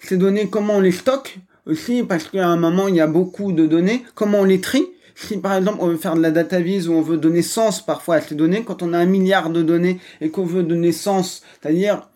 ces 0.00 0.16
données, 0.16 0.48
comment 0.48 0.76
on 0.76 0.80
les 0.80 0.92
stocke 0.92 1.40
aussi. 1.66 2.04
Parce 2.04 2.24
qu'à 2.24 2.46
un 2.46 2.56
moment 2.56 2.88
il 2.88 2.96
y 2.96 3.00
a 3.00 3.06
beaucoup 3.06 3.52
de 3.52 3.66
données, 3.66 4.02
comment 4.14 4.40
on 4.40 4.44
les 4.44 4.62
trie 4.62 4.86
si 5.14 5.38
par 5.38 5.54
exemple 5.56 5.78
on 5.80 5.88
veut 5.88 5.96
faire 5.96 6.14
de 6.14 6.20
la 6.20 6.30
data 6.30 6.60
vise 6.60 6.88
ou 6.88 6.92
on 6.92 7.02
veut 7.02 7.16
donner 7.16 7.42
sens 7.42 7.84
parfois 7.84 8.16
à 8.16 8.20
ces 8.20 8.34
données, 8.34 8.62
quand 8.64 8.82
on 8.82 8.92
a 8.92 8.98
un 8.98 9.06
milliard 9.06 9.50
de 9.50 9.62
données 9.62 9.98
et 10.20 10.30
qu'on 10.30 10.44
veut 10.44 10.62
donner 10.62 10.92
sens, 10.92 11.42
c'est-à-dire 11.60 12.08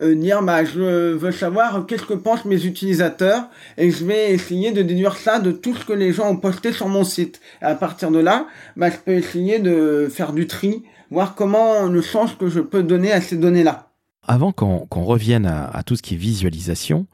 euh, 0.00 0.14
dire 0.14 0.42
bah 0.42 0.64
je 0.64 1.14
veux 1.14 1.32
savoir 1.32 1.84
qu'est-ce 1.86 2.04
que 2.04 2.14
pensent 2.14 2.44
mes 2.44 2.64
utilisateurs 2.64 3.48
et 3.76 3.90
je 3.90 4.04
vais 4.04 4.32
essayer 4.32 4.70
de 4.70 4.82
déduire 4.82 5.16
ça 5.16 5.40
de 5.40 5.50
tout 5.50 5.74
ce 5.74 5.84
que 5.84 5.92
les 5.92 6.12
gens 6.12 6.30
ont 6.30 6.36
posté 6.36 6.72
sur 6.72 6.88
mon 6.88 7.02
site. 7.02 7.40
À 7.60 7.74
partir 7.74 8.10
de 8.10 8.20
là, 8.20 8.46
bah 8.76 8.90
je 8.90 8.96
peux 8.96 9.12
essayer 9.12 9.58
de 9.58 10.08
faire 10.10 10.32
du 10.32 10.46
tri, 10.46 10.84
voir 11.10 11.34
comment 11.34 11.86
le 11.86 12.02
sens 12.02 12.34
que 12.34 12.48
je 12.48 12.60
peux 12.60 12.84
donner 12.84 13.10
à 13.10 13.20
ces 13.20 13.36
données-là. 13.36 13.88
Avant 14.26 14.52
qu'on 14.52 14.86
revienne 14.90 15.46
à, 15.46 15.82
tout 15.84 15.96
ce 15.96 16.02
qui 16.02 16.14
est 16.14 16.18
visualisation, 16.18 17.06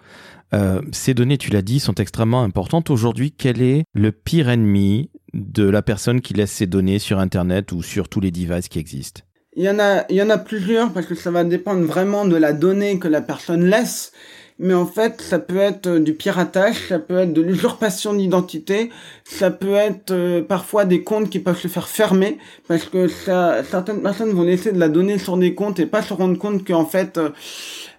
euh, 0.53 0.83
ces 0.93 1.15
données, 1.15 1.39
tu 1.39 1.51
l'as 1.51 1.63
dit, 1.63 1.79
sont 1.79 1.95
extrêmement 1.95 2.43
importantes. 2.43 2.91
Aujourd'hui, 2.91 3.31
quel 3.31 3.63
est 3.63 3.85
le 3.95 4.11
pire 4.11 4.49
ennemi 4.49 5.11
de 5.35 5.69
la 5.69 5.83
personne 5.83 6.21
qui 6.21 6.33
laisse 6.33 6.53
ses 6.53 6.67
données 6.67 6.99
sur 6.99 7.19
Internet 7.19 7.73
ou 7.73 7.83
sur 7.83 8.09
tous 8.09 8.21
les 8.21 8.31
devices 8.31 8.69
qui 8.69 8.79
existent 8.79 9.23
il 9.57 9.65
y 9.65 9.71
en 9.71 9.79
a, 9.79 10.05
il 10.09 10.17
y 10.17 10.23
en 10.23 10.31
a 10.31 10.39
plusieurs 10.39 10.93
parce 10.93 11.07
que 11.07 11.15
ça 11.15 11.31
va 11.31 11.45
dépendre 11.45 11.85
vraiment 11.85 12.25
de 12.25 12.37
la 12.37 12.53
donnée 12.53 12.99
que 12.99 13.09
la 13.09 13.21
personne 13.21 13.65
laisse. 13.65 14.13
Mais 14.61 14.75
en 14.75 14.87
fait, 14.87 15.21
ça 15.21 15.41
peut 15.41 15.59
être 15.59 15.99
du 15.99 16.15
piratage, 16.15 16.77
ça 16.89 17.01
peut 17.01 17.19
être 17.19 17.33
de 17.33 17.43
l'usurpation 17.43 18.15
d'identité, 18.15 18.91
ça 19.25 19.51
peut 19.51 19.75
être 19.75 20.13
euh, 20.13 20.43
parfois 20.43 20.85
des 20.85 21.03
comptes 21.03 21.29
qui 21.29 21.41
peuvent 21.41 21.59
se 21.59 21.67
faire 21.67 21.89
fermer 21.89 22.39
parce 22.69 22.85
que 22.85 23.09
ça, 23.09 23.65
certaines 23.65 24.01
personnes 24.01 24.31
vont 24.31 24.45
laisser 24.45 24.71
de 24.71 24.79
la 24.79 24.89
donnée 24.89 25.19
sur 25.19 25.37
des 25.39 25.57
comptes 25.57 25.81
et 25.81 25.87
pas 25.87 26.03
se 26.03 26.15
rendre 26.15 26.39
compte 26.39 26.65
qu'en 26.65 26.87
fait, 26.87 27.19
euh, 27.19 27.31
euh, 27.31 27.31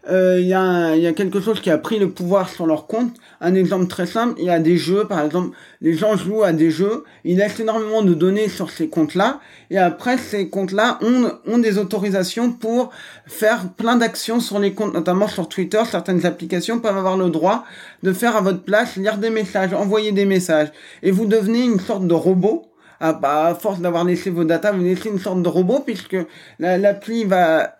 il 0.08 0.46
y, 0.46 0.54
a, 0.54 0.96
y 0.96 1.08
a 1.08 1.14
quelque 1.14 1.42
chose 1.42 1.60
qui 1.62 1.70
a 1.70 1.78
pris 1.78 1.98
le 2.00 2.10
pouvoir 2.10 2.50
sur 2.50 2.68
leur 2.68 2.88
compte. 2.88 3.14
Un 3.42 3.56
exemple 3.56 3.88
très 3.88 4.06
simple, 4.06 4.36
il 4.38 4.46
y 4.46 4.50
a 4.50 4.60
des 4.60 4.78
jeux, 4.78 5.06
par 5.06 5.24
exemple, 5.24 5.56
les 5.82 5.94
gens 5.94 6.16
jouent 6.16 6.44
à 6.44 6.54
des 6.54 6.72
jeux, 6.72 7.04
ils 7.24 7.38
laissent 7.38 7.60
énormément 7.60 8.02
de 8.02 8.14
données 8.14 8.50
sur 8.50 8.70
ces 8.70 8.88
comptes-là, 8.88 9.40
et 9.72 9.78
après 9.78 10.18
ces 10.18 10.50
comptes-là 10.50 11.00
ont, 11.02 11.32
ont 11.48 11.58
des 11.58 11.78
autorisations 11.78 12.52
pour 12.52 12.92
faire 13.26 13.70
plein 13.76 13.96
d'actions 13.96 14.40
sur 14.40 14.60
les 14.60 14.74
comptes, 14.74 14.94
notamment 14.94 15.28
sur 15.28 15.50
Twitter, 15.50 15.82
certaines 15.90 16.26
applications 16.26 16.80
peuvent 16.80 16.98
avoir 16.98 17.18
le 17.18 17.30
droit 17.30 17.66
de 18.04 18.14
faire 18.14 18.36
à 18.36 18.42
votre 18.42 18.62
place, 18.62 18.96
lire 18.96 19.18
des 19.18 19.30
messages, 19.30 19.74
envoyer 19.74 20.12
des 20.12 20.26
messages, 20.26 20.72
et 21.04 21.12
vous 21.12 21.26
devenez 21.26 21.64
une 21.64 21.80
sorte 21.80 22.08
de 22.08 22.14
robot 22.14 22.68
à, 23.00 23.14
bah, 23.14 23.48
à 23.48 23.56
force 23.56 23.80
d'avoir 23.80 24.04
laissé 24.04 24.30
vos 24.30 24.44
datas, 24.44 24.72
vous 24.72 24.84
laissez 24.84 25.10
une 25.10 25.20
sorte 25.20 25.42
de 25.42 25.50
robot 25.50 25.80
puisque 25.80 26.18
l'appli 26.60 27.24
va, 27.26 27.76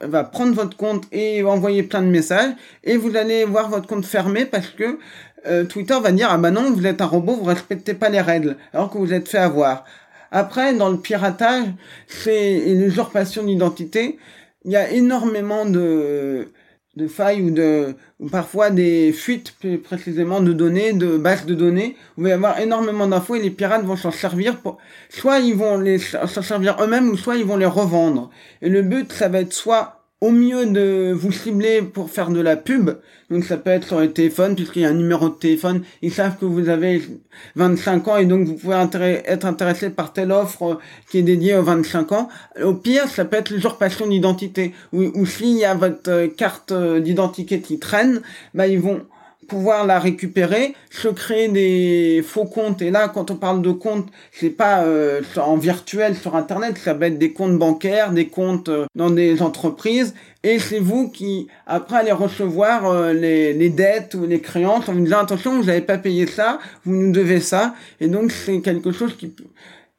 va 0.00 0.24
prendre 0.24 0.54
votre 0.54 0.76
compte 0.76 1.04
et 1.12 1.42
envoyer 1.42 1.82
plein 1.82 2.02
de 2.02 2.08
messages 2.08 2.52
et 2.84 2.96
vous 2.96 3.16
allez 3.16 3.44
voir 3.44 3.68
votre 3.68 3.86
compte 3.86 4.04
fermé 4.04 4.44
parce 4.44 4.68
que 4.68 4.98
euh, 5.46 5.64
Twitter 5.64 5.96
va 6.02 6.12
dire 6.12 6.28
ah 6.30 6.36
bah 6.36 6.50
non 6.50 6.70
vous 6.70 6.86
êtes 6.86 7.00
un 7.00 7.06
robot 7.06 7.34
vous 7.34 7.44
respectez 7.44 7.94
pas 7.94 8.10
les 8.10 8.20
règles 8.20 8.56
alors 8.74 8.90
que 8.90 8.98
vous 8.98 9.12
êtes 9.12 9.28
fait 9.28 9.38
avoir. 9.38 9.84
Après 10.32 10.74
dans 10.74 10.90
le 10.90 10.98
piratage 10.98 11.66
c'est 12.06 12.58
une 12.58 12.82
usurpation 12.82 13.42
d'identité. 13.42 14.18
Il 14.64 14.72
y 14.72 14.76
a 14.76 14.90
énormément 14.90 15.64
de 15.64 16.52
de 16.96 17.06
failles 17.06 17.42
ou 17.42 17.50
de 17.50 17.94
ou 18.18 18.28
parfois 18.28 18.70
des 18.70 19.12
fuites 19.12 19.52
plus 19.58 19.78
précisément 19.78 20.40
de 20.40 20.52
données, 20.52 20.92
de 20.92 21.16
bases 21.16 21.46
de 21.46 21.54
données. 21.54 21.96
Vous 22.16 22.24
allez 22.24 22.34
avoir 22.34 22.58
énormément 22.58 23.06
d'infos 23.06 23.36
et 23.36 23.42
les 23.42 23.50
pirates 23.50 23.84
vont 23.84 23.96
s'en 23.96 24.10
servir 24.10 24.58
pour 24.60 24.78
soit 25.08 25.38
ils 25.38 25.54
vont 25.54 25.78
les 25.78 25.98
s'en 25.98 26.42
servir 26.42 26.76
eux-mêmes 26.80 27.08
ou 27.08 27.16
soit 27.16 27.36
ils 27.36 27.44
vont 27.44 27.56
les 27.56 27.66
revendre. 27.66 28.30
Et 28.60 28.68
le 28.68 28.82
but 28.82 29.12
ça 29.12 29.28
va 29.28 29.40
être 29.40 29.52
soit 29.52 29.99
au 30.20 30.30
mieux 30.30 30.66
de 30.66 31.12
vous 31.12 31.32
cibler 31.32 31.80
pour 31.80 32.10
faire 32.10 32.30
de 32.30 32.40
la 32.40 32.56
pub, 32.56 32.90
donc 33.30 33.44
ça 33.44 33.56
peut 33.56 33.70
être 33.70 33.86
sur 33.86 34.00
le 34.00 34.12
téléphone, 34.12 34.54
puisqu'il 34.54 34.82
y 34.82 34.84
a 34.84 34.90
un 34.90 34.94
numéro 34.94 35.28
de 35.30 35.34
téléphone, 35.34 35.82
ils 36.02 36.12
savent 36.12 36.36
que 36.38 36.44
vous 36.44 36.68
avez 36.68 37.02
25 37.56 38.08
ans 38.08 38.16
et 38.18 38.26
donc 38.26 38.46
vous 38.46 38.54
pouvez 38.54 38.76
être 39.24 39.46
intéressé 39.46 39.90
par 39.90 40.12
telle 40.12 40.32
offre 40.32 40.78
qui 41.10 41.18
est 41.18 41.22
dédiée 41.22 41.56
aux 41.56 41.62
25 41.62 42.12
ans. 42.12 42.28
Au 42.62 42.74
pire, 42.74 43.08
ça 43.08 43.24
peut 43.24 43.36
être 43.36 43.50
l'usurpation 43.50 44.06
d'identité, 44.06 44.74
ou, 44.92 45.04
ou 45.14 45.24
s'il 45.24 45.56
y 45.56 45.64
a 45.64 45.74
votre 45.74 46.26
carte 46.34 46.72
d'identité 46.72 47.60
qui 47.60 47.78
traîne, 47.78 48.20
bah 48.52 48.66
ils 48.66 48.80
vont 48.80 49.02
pouvoir 49.48 49.84
la 49.84 49.98
récupérer, 49.98 50.74
se 50.90 51.08
créer 51.08 51.48
des 51.48 52.22
faux 52.26 52.44
comptes. 52.44 52.82
Et 52.82 52.90
là, 52.90 53.08
quand 53.08 53.30
on 53.30 53.36
parle 53.36 53.62
de 53.62 53.72
comptes, 53.72 54.08
c'est 54.32 54.50
pas 54.50 54.84
euh, 54.84 55.20
en 55.36 55.56
virtuel 55.56 56.16
sur 56.16 56.36
Internet, 56.36 56.78
ça 56.78 56.94
va 56.94 57.08
être 57.08 57.18
des 57.18 57.32
comptes 57.32 57.58
bancaires, 57.58 58.12
des 58.12 58.28
comptes 58.28 58.68
euh, 58.68 58.86
dans 58.94 59.10
des 59.10 59.42
entreprises. 59.42 60.14
Et 60.44 60.58
c'est 60.58 60.78
vous 60.78 61.08
qui, 61.10 61.48
après, 61.66 61.96
allez 61.96 62.12
recevoir 62.12 62.86
euh, 62.86 63.12
les, 63.12 63.52
les, 63.52 63.70
dettes 63.70 64.14
ou 64.14 64.24
les 64.24 64.40
créances 64.40 64.88
en 64.88 64.92
vous 64.92 65.00
disant, 65.00 65.18
attention, 65.18 65.58
vous 65.58 65.64
n'avez 65.64 65.80
pas 65.80 65.98
payé 65.98 66.26
ça, 66.26 66.60
vous 66.84 66.94
nous 66.94 67.12
devez 67.12 67.40
ça. 67.40 67.74
Et 68.00 68.06
donc, 68.06 68.30
c'est 68.30 68.60
quelque 68.60 68.92
chose 68.92 69.16
qui 69.16 69.34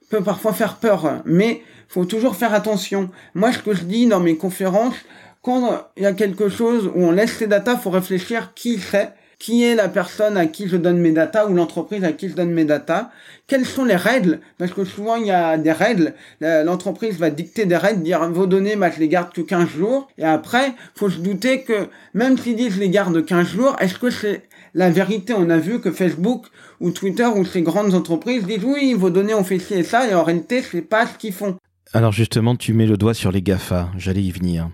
peut 0.10 0.24
parfois 0.24 0.53
faire 0.53 0.77
peur. 0.77 1.21
Mais 1.25 1.62
faut 1.89 2.05
toujours 2.05 2.38
faire 2.38 2.53
attention. 2.53 3.10
Moi, 3.36 3.51
ce 3.51 3.60
que 3.60 3.74
je 3.74 3.83
dis 3.83 4.07
dans 4.07 4.21
mes 4.21 4.38
conférences, 4.38 4.95
quand 5.41 5.88
il 5.98 6.03
y 6.03 6.05
a 6.05 6.13
quelque 6.13 6.48
chose 6.48 6.89
où 6.95 7.03
on 7.03 7.12
laisse 7.12 7.36
ses 7.38 7.48
datas, 7.48 7.75
faut 7.75 7.89
réfléchir 7.89 8.53
qui 8.55 8.79
c'est 8.79 9.12
qui 9.41 9.63
est 9.63 9.74
la 9.74 9.89
personne 9.89 10.38
à 10.38 10.45
qui 10.45 10.67
je 10.67 10.77
donne 10.77 11.00
mes 11.00 11.12
datas 11.12 11.48
ou 11.48 11.55
l'entreprise 11.55 12.03
à 12.03 12.12
qui 12.12 12.29
je 12.29 12.36
donne 12.36 12.51
mes 12.51 12.63
datas, 12.63 13.10
quelles 13.48 13.65
sont 13.65 13.86
les 13.86 13.95
règles, 13.95 14.39
parce 14.60 14.71
que 14.71 14.86
souvent 14.86 15.15
il 15.15 15.25
y 15.25 15.31
a 15.31 15.57
des 15.57 15.71
règles, 15.71 16.13
l'entreprise 16.41 17.17
va 17.17 17.31
dicter 17.31 17.65
des 17.65 17.75
règles, 17.75 18.03
dire 18.03 18.29
vos 18.29 18.45
données, 18.45 18.75
bah, 18.75 18.91
je 18.93 19.00
les 19.00 19.07
garde 19.07 19.33
que 19.33 19.41
15 19.41 19.67
jours, 19.67 20.07
et 20.19 20.25
après, 20.25 20.75
faut 20.93 21.10
se 21.10 21.17
douter 21.17 21.63
que 21.63 21.88
même 22.13 22.38
s'ils 22.38 22.55
disent 22.55 22.75
je 22.75 22.79
les 22.81 22.91
garde 22.91 23.25
15 23.25 23.48
jours, 23.48 23.75
est-ce 23.79 23.98
que 23.98 24.12
c'est 24.12 24.43
la 24.75 24.91
vérité? 24.91 25.33
On 25.36 25.50
a 25.50 25.57
vu 25.57 25.81
que 25.81 25.89
Facebook 25.89 26.45
ou 26.79 26.91
Twitter 26.91 27.25
ou 27.25 27.43
ces 27.43 27.63
grandes 27.63 27.95
entreprises 27.95 28.45
disent 28.45 28.63
oui, 28.63 28.93
vos 28.93 29.10
données 29.10 29.33
ont 29.33 29.43
fait 29.43 29.57
ci 29.57 29.74
et 29.74 29.83
ça, 29.83 30.07
et 30.07 30.13
en 30.13 30.24
réalité, 30.24 30.62
c'est 30.62 30.83
pas 30.83 31.07
ce 31.07 31.17
qu'ils 31.17 31.33
font. 31.33 31.57
Alors 31.93 32.12
justement, 32.12 32.55
tu 32.55 32.74
mets 32.74 32.86
le 32.86 32.95
doigt 32.95 33.15
sur 33.15 33.31
les 33.31 33.41
GAFA, 33.41 33.89
j'allais 33.98 34.21
y 34.21 34.31
venir. 34.31 34.69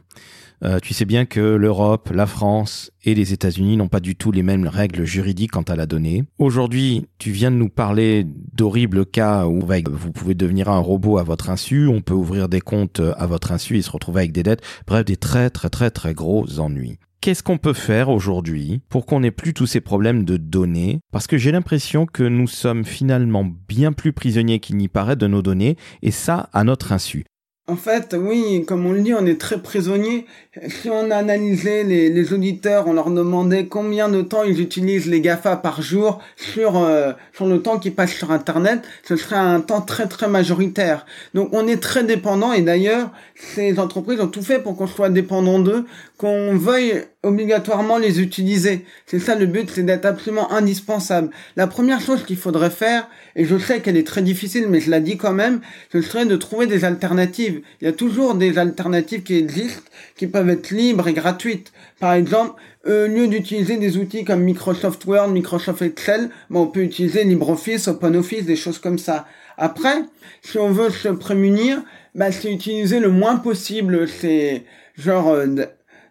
Euh, 0.63 0.79
tu 0.79 0.93
sais 0.93 1.05
bien 1.05 1.25
que 1.25 1.39
l'Europe, 1.39 2.09
la 2.13 2.25
France 2.25 2.91
et 3.03 3.13
les 3.13 3.33
États-Unis 3.33 3.77
n'ont 3.77 3.87
pas 3.87 3.99
du 3.99 4.15
tout 4.15 4.31
les 4.31 4.43
mêmes 4.43 4.67
règles 4.67 5.05
juridiques 5.05 5.51
quant 5.51 5.61
à 5.61 5.75
la 5.75 5.85
donnée. 5.85 6.23
Aujourd'hui, 6.39 7.05
tu 7.19 7.31
viens 7.31 7.51
de 7.51 7.57
nous 7.57 7.69
parler 7.69 8.25
d'horribles 8.53 9.05
cas 9.05 9.45
où 9.45 9.61
vous 9.91 10.11
pouvez 10.11 10.33
devenir 10.33 10.69
un 10.69 10.79
robot 10.79 11.19
à 11.19 11.23
votre 11.23 11.49
insu, 11.49 11.87
on 11.87 12.01
peut 12.01 12.13
ouvrir 12.13 12.49
des 12.49 12.61
comptes 12.61 13.01
à 13.17 13.27
votre 13.27 13.51
insu 13.51 13.77
et 13.77 13.81
se 13.81 13.91
retrouver 13.91 14.21
avec 14.21 14.31
des 14.31 14.43
dettes, 14.43 14.63
bref, 14.87 15.05
des 15.05 15.17
très 15.17 15.49
très 15.49 15.69
très 15.69 15.91
très 15.91 16.13
gros 16.13 16.59
ennuis. 16.59 16.97
Qu'est-ce 17.21 17.43
qu'on 17.43 17.57
peut 17.57 17.73
faire 17.73 18.09
aujourd'hui 18.09 18.81
pour 18.89 19.05
qu'on 19.05 19.19
n'ait 19.19 19.31
plus 19.31 19.53
tous 19.53 19.65
ces 19.65 19.81
problèmes 19.81 20.23
de 20.23 20.37
données? 20.37 20.99
Parce 21.11 21.27
que 21.27 21.37
j'ai 21.37 21.51
l'impression 21.51 22.05
que 22.05 22.23
nous 22.23 22.47
sommes 22.47 22.85
finalement 22.85 23.45
bien 23.67 23.91
plus 23.91 24.13
prisonniers 24.13 24.59
qu'il 24.59 24.77
n'y 24.77 24.87
paraît 24.87 25.15
de 25.15 25.27
nos 25.27 25.41
données, 25.41 25.77
et 26.01 26.11
ça 26.11 26.49
à 26.53 26.63
notre 26.63 26.91
insu. 26.91 27.25
En 27.69 27.75
fait, 27.75 28.15
oui, 28.17 28.63
comme 28.65 28.85
on 28.85 28.93
le 28.93 29.01
dit, 29.01 29.13
on 29.13 29.25
est 29.25 29.41
très 29.41 29.61
prisonnier. 29.61 30.25
Si 30.69 30.89
on 30.89 31.11
analysait 31.11 31.83
les, 31.83 32.33
auditeurs, 32.33 32.87
on 32.87 32.93
leur 32.93 33.09
demandait 33.11 33.67
combien 33.67 34.07
de 34.07 34.21
temps 34.21 34.43
ils 34.43 34.61
utilisent 34.61 35.07
les 35.07 35.19
GAFA 35.19 35.57
par 35.57 35.81
jour 35.81 36.21
sur, 36.37 36.77
euh, 36.77 37.11
sur 37.33 37.45
le 37.45 37.61
temps 37.61 37.77
qu'ils 37.77 37.93
passent 37.93 38.13
sur 38.13 38.31
Internet, 38.31 38.83
ce 39.03 39.17
serait 39.17 39.35
un 39.35 39.59
temps 39.59 39.81
très 39.81 40.07
très 40.07 40.29
majoritaire. 40.29 41.05
Donc 41.33 41.49
on 41.51 41.67
est 41.67 41.81
très 41.81 42.05
dépendant 42.05 42.53
et 42.53 42.61
d'ailleurs, 42.61 43.11
ces 43.35 43.79
entreprises 43.79 44.21
ont 44.21 44.29
tout 44.29 44.41
fait 44.41 44.59
pour 44.59 44.77
qu'on 44.77 44.87
soit 44.87 45.09
dépendant 45.09 45.59
d'eux, 45.59 45.85
qu'on 46.17 46.55
veuille 46.55 47.03
obligatoirement 47.23 47.97
les 47.97 48.21
utiliser. 48.21 48.85
C'est 49.05 49.19
ça 49.19 49.35
le 49.35 49.47
but, 49.47 49.69
c'est 49.73 49.83
d'être 49.83 50.05
absolument 50.05 50.51
indispensable. 50.51 51.31
La 51.55 51.67
première 51.67 51.99
chose 51.99 52.23
qu'il 52.23 52.37
faudrait 52.37 52.69
faire, 52.69 53.07
et 53.35 53.43
je 53.43 53.57
sais 53.57 53.81
qu'elle 53.81 53.97
est 53.97 54.07
très 54.07 54.21
difficile, 54.21 54.67
mais 54.69 54.79
je 54.79 54.91
la 54.91 54.99
dis 54.99 55.17
quand 55.17 55.33
même, 55.33 55.61
ce 55.91 56.01
serait 56.01 56.25
de 56.25 56.35
trouver 56.35 56.67
des 56.67 56.85
alternatives. 56.85 57.61
Il 57.81 57.85
y 57.85 57.87
a 57.87 57.93
toujours 57.93 58.35
des 58.35 58.57
alternatives 58.57 59.23
qui 59.23 59.35
existent, 59.35 59.81
qui 60.15 60.27
peuvent 60.27 60.49
être 60.49 60.71
libres 60.71 61.07
et 61.07 61.13
gratuites. 61.13 61.71
Par 61.99 62.13
exemple, 62.13 62.61
euh, 62.87 63.07
au 63.07 63.11
lieu 63.11 63.27
d'utiliser 63.27 63.77
des 63.77 63.97
outils 63.97 64.23
comme 64.23 64.43
Microsoft 64.43 65.03
Word, 65.05 65.29
Microsoft 65.29 65.81
Excel, 65.81 66.29
bon, 66.49 66.61
on 66.61 66.67
peut 66.67 66.83
utiliser 66.83 67.23
LibreOffice, 67.23 67.87
OpenOffice, 67.87 68.45
des 68.45 68.55
choses 68.55 68.79
comme 68.79 68.99
ça. 68.99 69.27
Après, 69.57 70.03
si 70.43 70.59
on 70.59 70.71
veut 70.71 70.91
se 70.91 71.09
prémunir, 71.09 71.81
bah, 72.13 72.31
c'est 72.31 72.53
utiliser 72.53 72.99
le 72.99 73.09
moins 73.09 73.37
possible 73.37 74.07
ces 74.07 74.63
genres 74.95 75.35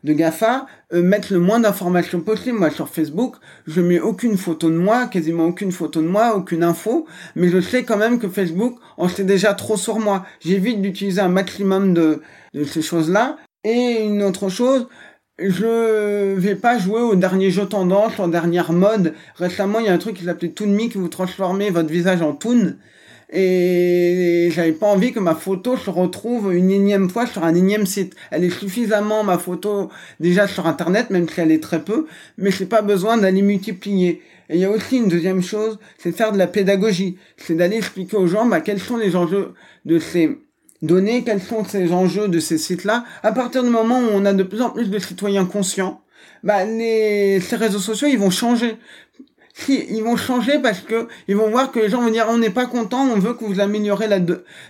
de 0.07 0.13
GAFA, 0.13 0.67
euh, 0.95 1.03
mettre 1.03 1.33
le 1.33 1.41
moins 1.41 1.61
d'informations 1.61 2.21
possible. 2.21 2.59
Moi, 2.59 2.71
sur 2.71 2.89
Facebook, 2.89 3.37
je 3.67 3.81
mets 3.81 4.01
aucune 4.01 4.39
photo 4.39 4.71
de 4.71 4.77
moi, 4.77 5.07
quasiment 5.07 5.47
aucune 5.47 5.73
photo 5.73 6.01
de 6.01 6.07
moi, 6.07 6.37
aucune 6.37 6.63
info, 6.63 7.07
mais 7.35 7.49
je 7.49 7.61
sais 7.61 7.83
quand 7.83 7.97
même 7.97 8.19
que 8.19 8.29
Facebook 8.29 8.79
en 8.97 9.09
sait 9.09 9.25
déjà 9.25 9.53
trop 9.53 9.77
sur 9.77 9.99
moi. 9.99 10.25
J'évite 10.41 10.81
d'utiliser 10.81 11.21
un 11.21 11.29
maximum 11.29 11.93
de, 11.93 12.23
ces 12.65 12.83
choses-là. 12.83 13.37
Et 13.65 14.05
une 14.05 14.23
autre 14.23 14.49
chose, 14.49 14.87
je 15.41 16.35
vais 16.35 16.55
pas 16.55 16.79
jouer 16.79 17.01
au 17.01 17.17
dernier 17.17 17.51
jeu 17.51 17.67
tendance, 17.67 18.21
en 18.21 18.29
dernière 18.29 18.73
mode. 18.73 19.13
Récemment, 19.35 19.81
il 19.81 19.87
y 19.87 19.89
a 19.89 19.93
un 19.93 19.99
truc 19.99 20.17
qui 20.17 20.25
s'appelait 20.25 20.51
Toonme 20.51 20.89
qui 20.89 20.99
vous 20.99 21.09
transformez 21.09 21.71
votre 21.71 21.91
visage 21.91 22.23
en 22.23 22.33
Toon 22.33 22.77
et 23.33 24.51
j'avais 24.53 24.73
pas 24.73 24.87
envie 24.87 25.13
que 25.13 25.19
ma 25.19 25.35
photo 25.35 25.77
se 25.77 25.91
retrouve 25.91 26.55
une 26.55 26.71
énième 26.71 27.11
fois 27.11 27.27
sur 27.27 27.43
un 27.45 27.55
énième 27.55 27.87
site. 27.87 28.15
Elle 28.31 28.45
est 28.45 28.51
suffisamment 28.51 29.25
ma 29.25 29.39
photo 29.39 29.91
déjà 30.21 30.47
sur 30.47 30.67
internet, 30.67 31.11
même 31.11 31.29
si 31.29 31.41
elle 31.41 31.51
est 31.51 31.63
très 31.63 31.83
peu, 31.83 32.07
mais 32.39 32.51
j'ai 32.51 32.67
pas 32.67 32.83
besoin 32.83 33.17
d'aller 33.17 33.43
multiplier. 33.43 34.23
Et 34.49 34.55
il 34.55 34.61
y 34.61 34.65
a 34.65 34.71
aussi 34.71 34.99
une 34.99 35.09
deuxième 35.09 35.43
chose, 35.43 35.79
c'est 35.99 36.13
de 36.13 36.17
faire 36.17 36.31
de 36.31 36.39
la 36.39 36.47
pédagogie. 36.47 37.19
C'est 37.37 37.55
d'aller 37.55 37.79
expliquer 37.79 38.17
aux 38.17 38.29
gens 38.29 38.47
bah, 38.47 38.61
quels 38.61 38.81
sont 38.81 38.97
les 38.97 39.17
enjeux 39.17 39.55
de 39.85 39.99
ces 39.99 40.39
données, 40.83 41.25
quels 41.25 41.43
sont 41.43 41.65
ces 41.65 41.93
enjeux 41.93 42.29
de 42.29 42.39
ces 42.39 42.59
sites-là. 42.59 43.05
À 43.25 43.33
partir 43.33 43.65
du 43.65 43.71
moment 43.71 43.99
où 43.99 44.09
on 44.13 44.25
a 44.25 44.33
de 44.33 44.43
plus 44.45 44.63
en 44.63 44.71
plus 44.71 44.89
de 44.89 44.99
citoyens 45.01 45.47
conscients, 45.47 46.01
bah, 46.45 46.65
les, 46.65 47.41
ces 47.41 47.57
réseaux 47.57 47.81
sociaux, 47.81 48.07
ils 48.09 48.19
vont 48.19 48.31
changer 48.31 48.77
si 49.59 49.87
ils 49.89 50.03
vont 50.03 50.17
changer 50.17 50.59
parce 50.59 50.81
que 50.81 51.09
ils 51.29 51.37
vont 51.37 51.49
voir 51.49 51.73
que 51.73 51.81
les 51.81 51.89
gens 51.89 52.03
vont 52.03 52.11
dire 52.11 52.27
on 52.29 52.37
n'est 52.37 52.51
pas 52.51 52.67
content, 52.67 53.09
on 53.09 53.19
veut 53.19 53.33
que 53.33 53.45
vous 53.45 53.59
améliorez 53.59 54.07
la 54.07 54.19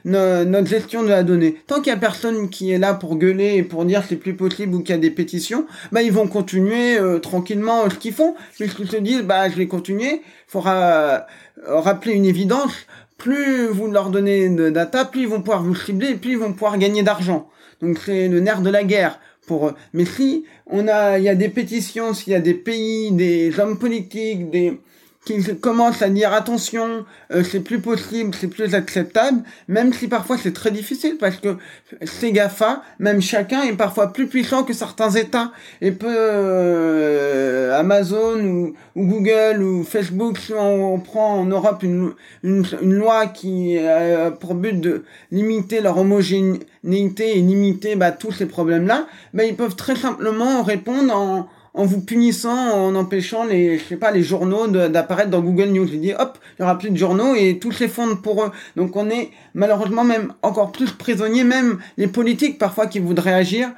notre 0.05 0.69
gestion 0.69 1.03
de 1.03 1.09
la 1.09 1.25
donnée. 1.25 1.57
Tant 1.67 1.81
qu'il 1.81 1.93
y 1.93 1.97
a 1.97 1.99
personne 1.99 2.49
qui 2.51 2.71
est 2.71 2.79
là 2.79 2.95
pour 2.95 3.17
gueuler 3.17 3.57
et 3.57 3.63
pour 3.65 3.85
dire 3.85 4.05
c'est 4.09 4.17
plus 4.17 4.35
possible 4.35 4.77
ou 4.77 4.83
qu'il 4.83 4.95
y 4.95 4.99
a 4.99 5.01
des 5.01 5.11
pétitions, 5.11 5.67
bah 5.91 6.03
ils 6.03 6.13
vont 6.13 6.29
continuer 6.29 6.99
euh, 6.99 7.19
tranquillement 7.19 7.91
ce 7.91 7.97
qu'ils 7.97 8.13
font, 8.13 8.37
puisqu'ils 8.55 8.89
se 8.89 8.97
disent 8.97 9.23
bah 9.23 9.49
je 9.49 9.57
vais 9.57 9.67
continuer. 9.67 10.23
Faudra 10.47 10.77
euh, 10.77 11.21
rappeler 11.67 12.13
une 12.13 12.25
évidence. 12.25 12.73
Plus 13.19 13.67
vous 13.67 13.91
leur 13.91 14.11
donnez 14.11 14.51
de 14.51 14.71
data, 14.71 15.05
plus 15.05 15.23
ils 15.23 15.29
vont 15.29 15.41
pouvoir 15.41 15.65
vous 15.65 15.75
cibler 15.75 16.11
et 16.11 16.15
plus 16.15 16.33
ils 16.33 16.39
vont 16.39 16.53
pouvoir 16.53 16.79
gagner 16.79 17.03
d'argent. 17.03 17.49
Donc 17.83 17.99
c'est 18.05 18.29
le 18.29 18.39
nerf 18.41 18.61
de 18.61 18.71
la 18.71 18.85
guerre 18.85 19.19
pour 19.47 19.73
mais 19.93 20.05
si 20.05 20.45
on 20.67 20.89
a 20.89 21.19
il 21.19 21.25
y 21.25 21.29
a 21.29 21.35
des 21.35 21.49
pétitions 21.49 22.15
s'il 22.15 22.33
y 22.33 22.37
a 22.37 22.41
des 22.41 22.55
pays 22.55 23.13
des 23.13 23.59
hommes 23.59 23.79
politiques 23.79 24.51
des 24.51 24.79
qui 25.27 25.43
commencent 25.57 26.03
à 26.03 26.09
dire 26.09 26.33
attention, 26.33 27.05
euh, 27.33 27.43
c'est 27.43 27.59
plus 27.59 27.81
possible, 27.81 28.33
c'est 28.41 28.47
plus 28.47 28.75
acceptable, 28.77 29.43
même 29.67 29.93
si 29.93 30.07
parfois 30.07 30.39
c'est 30.39 30.53
très 30.53 30.71
difficile 30.71 31.17
parce 31.19 31.37
que 31.37 31.57
ces 32.05 32.31
GAFA, 32.31 32.83
même 33.01 33.21
chacun 33.21 33.63
est 33.65 33.73
parfois 33.73 34.13
plus 34.13 34.29
puissant 34.29 34.63
que 34.63 34.73
certains 34.73 35.11
États. 35.11 35.51
Et 35.83 35.91
peut 35.91 36.07
euh, 36.09 37.77
Amazon 37.77 38.39
ou, 38.41 38.75
Google 38.97 39.63
ou 39.63 39.83
Facebook, 39.83 40.39
si 40.39 40.55
on, 40.55 41.01
prend 41.01 41.41
en 41.41 41.45
Europe 41.45 41.83
une, 41.83 42.13
une, 42.45 42.65
loi 42.81 43.27
qui 43.27 43.77
a 43.79 44.31
pour 44.31 44.55
but 44.55 44.81
de 44.81 45.05
limiter 45.33 45.81
leur 45.81 45.99
homogénéité 45.99 47.37
et 47.37 47.41
limiter 47.41 47.97
bah, 47.97 48.13
tous 48.13 48.31
ces 48.31 48.47
problèmes-là, 48.47 49.09
bah, 49.35 49.45
ils 49.45 49.57
peuvent 49.57 49.75
très 49.75 49.97
simplement 49.97 50.63
répondre 50.63 51.13
en 51.15 51.49
en 51.77 51.85
vous 51.85 52.01
punissant, 52.01 52.71
en 52.73 52.95
empêchant 52.95 53.45
les, 53.45 53.79
je 53.79 53.85
sais 53.85 53.97
pas, 53.97 54.11
les 54.11 54.23
journaux 54.23 54.67
d'apparaître 54.67 55.31
dans 55.31 55.41
Google 55.41 55.69
News. 55.69 55.87
J'ai 55.87 55.99
dit, 55.99 56.13
hop, 56.19 56.39
il 56.59 56.63
y 56.63 56.65
aura 56.65 56.79
plus 56.79 56.91
de 56.91 56.97
journaux 56.97 57.35
et 57.35 57.59
tout 57.59 57.71
s'effondre 57.71 58.21
pour 58.23 58.43
eux. 58.43 58.51
Donc 58.77 58.97
on 58.97 59.11
est 59.11 59.31
malheureusement 59.55 60.03
même 60.03 60.33
encore 60.43 60.73
plus 60.73 60.91
prisonniers, 60.91 61.45
même 61.45 61.79
les 61.99 62.09
politiques 62.09 62.59
parfois 62.59 62.87
qui 62.87 62.99
voudraient 62.99 63.35
agir 63.35 63.69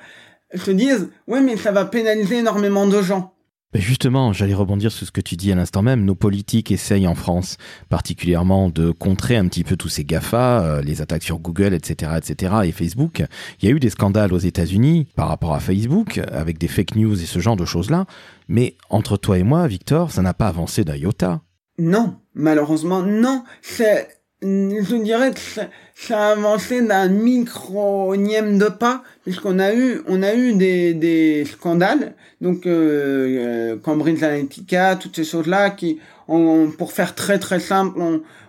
se 0.55 0.71
disent, 0.71 1.11
oui, 1.27 1.41
mais 1.43 1.57
ça 1.57 1.73
va 1.73 1.85
pénaliser 1.85 2.39
énormément 2.39 2.87
de 2.87 3.03
gens 3.03 3.35
justement, 3.75 4.33
j'allais 4.33 4.55
rebondir 4.55 4.91
sur 4.91 5.07
ce 5.07 5.13
que 5.13 5.21
tu 5.21 5.37
dis 5.37 5.53
à 5.53 5.55
l'instant 5.55 5.83
même. 5.83 6.05
Nos 6.05 6.15
politiques 6.15 6.71
essayent 6.71 7.07
en 7.07 7.15
France 7.15 7.57
particulièrement 7.89 8.71
de 8.71 8.91
contrer 8.91 9.37
un 9.37 9.47
petit 9.49 9.65
peu 9.65 9.77
tous 9.77 9.89
ces 9.89 10.05
GAFA, 10.05 10.63
euh, 10.63 10.83
les 10.83 11.03
attaques 11.03 11.23
sur 11.23 11.39
Google, 11.39 11.75
etc., 11.75 12.13
etc., 12.17 12.55
et 12.65 12.73
Facebook. 12.73 13.25
Il 13.61 13.69
y 13.69 13.73
a 13.73 13.75
eu 13.75 13.81
des 13.81 13.91
scandales 13.91 14.33
aux 14.33 14.39
États-Unis 14.39 15.07
par 15.17 15.29
rapport 15.29 15.55
à 15.55 15.61
Facebook, 15.61 16.21
avec 16.33 16.59
des 16.59 16.69
fake 16.69 16.97
news 16.97 17.21
et 17.21 17.27
ce 17.27 17.39
genre 17.39 17.57
de 17.57 17.65
choses-là. 17.65 18.07
Mais 18.49 18.77
entre 18.91 19.17
toi 19.17 19.39
et 19.39 19.43
moi, 19.43 19.67
Victor, 19.67 20.11
ça 20.11 20.23
n'a 20.23 20.35
pas 20.35 20.49
avancé 20.49 20.85
d'un 20.85 20.97
iota. 20.97 21.43
Non, 21.79 22.17
malheureusement, 22.35 23.03
non. 23.03 23.45
C'est 23.63 24.18
je 24.43 25.03
dirais 25.03 25.33
que 25.33 25.41
ça, 25.95 26.19
a 26.19 26.33
avancé 26.33 26.81
d'un 26.83 27.09
micro-nième 27.09 28.59
de 28.59 28.67
pas, 28.67 29.03
puisqu'on 29.25 29.59
a 29.59 29.75
eu, 29.75 30.01
on 30.07 30.23
a 30.23 30.35
eu 30.35 30.55
des, 30.55 30.95
des 30.95 31.45
scandales, 31.45 32.15
donc 32.41 32.67
euh, 32.67 33.73
euh 33.73 33.77
Cambridge 33.77 34.23
Analytica, 34.23 34.97
toutes 34.97 35.17
ces 35.17 35.25
choses-là, 35.25 35.71
qui, 35.71 35.99
ont, 36.29 36.71
pour 36.77 36.93
faire 36.93 37.15
très 37.15 37.39
très 37.39 37.59
simple, 37.59 38.01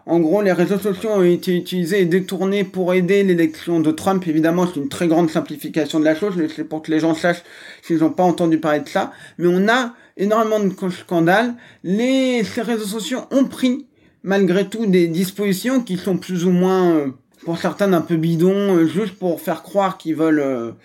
en 0.09 0.19
gros, 0.19 0.41
les 0.41 0.51
réseaux 0.51 0.79
sociaux 0.79 1.11
ont 1.11 1.23
été 1.23 1.55
utilisés 1.55 2.01
et 2.01 2.05
détournés 2.05 2.63
pour 2.63 2.95
aider 2.95 3.21
l'élection 3.21 3.79
de 3.79 3.91
Trump. 3.91 4.27
Évidemment, 4.27 4.65
c'est 4.65 4.79
une 4.79 4.89
très 4.89 5.07
grande 5.07 5.29
simplification 5.29 5.99
de 5.99 6.05
la 6.05 6.15
chose, 6.15 6.33
mais 6.35 6.47
c'est 6.49 6.63
pour 6.63 6.81
que 6.81 6.89
les 6.89 6.99
gens 6.99 7.13
sachent 7.13 7.43
s'ils 7.83 7.99
n'ont 7.99 8.09
pas 8.09 8.23
entendu 8.23 8.57
parler 8.57 8.79
de 8.79 8.89
ça. 8.89 9.11
Mais 9.37 9.47
on 9.47 9.67
a 9.67 9.93
énormément 10.17 10.59
de 10.59 10.73
scandales. 10.89 11.53
Les, 11.83 12.43
ces 12.43 12.63
réseaux 12.63 12.87
sociaux 12.87 13.19
ont 13.29 13.45
pris 13.45 13.85
malgré 14.23 14.67
tout 14.67 14.85
des 14.85 15.07
dispositions 15.07 15.81
qui 15.81 15.97
sont 15.97 16.17
plus 16.17 16.45
ou 16.45 16.51
moins, 16.51 16.91
euh, 16.93 17.07
pour 17.45 17.57
certains, 17.57 17.93
un 17.93 18.01
peu 18.01 18.17
bidons, 18.17 18.75
euh, 18.75 18.85
juste 18.85 19.13
pour 19.13 19.41
faire 19.41 19.63
croire 19.63 19.97
qu'ils 19.97 20.15
veulent 20.15 20.75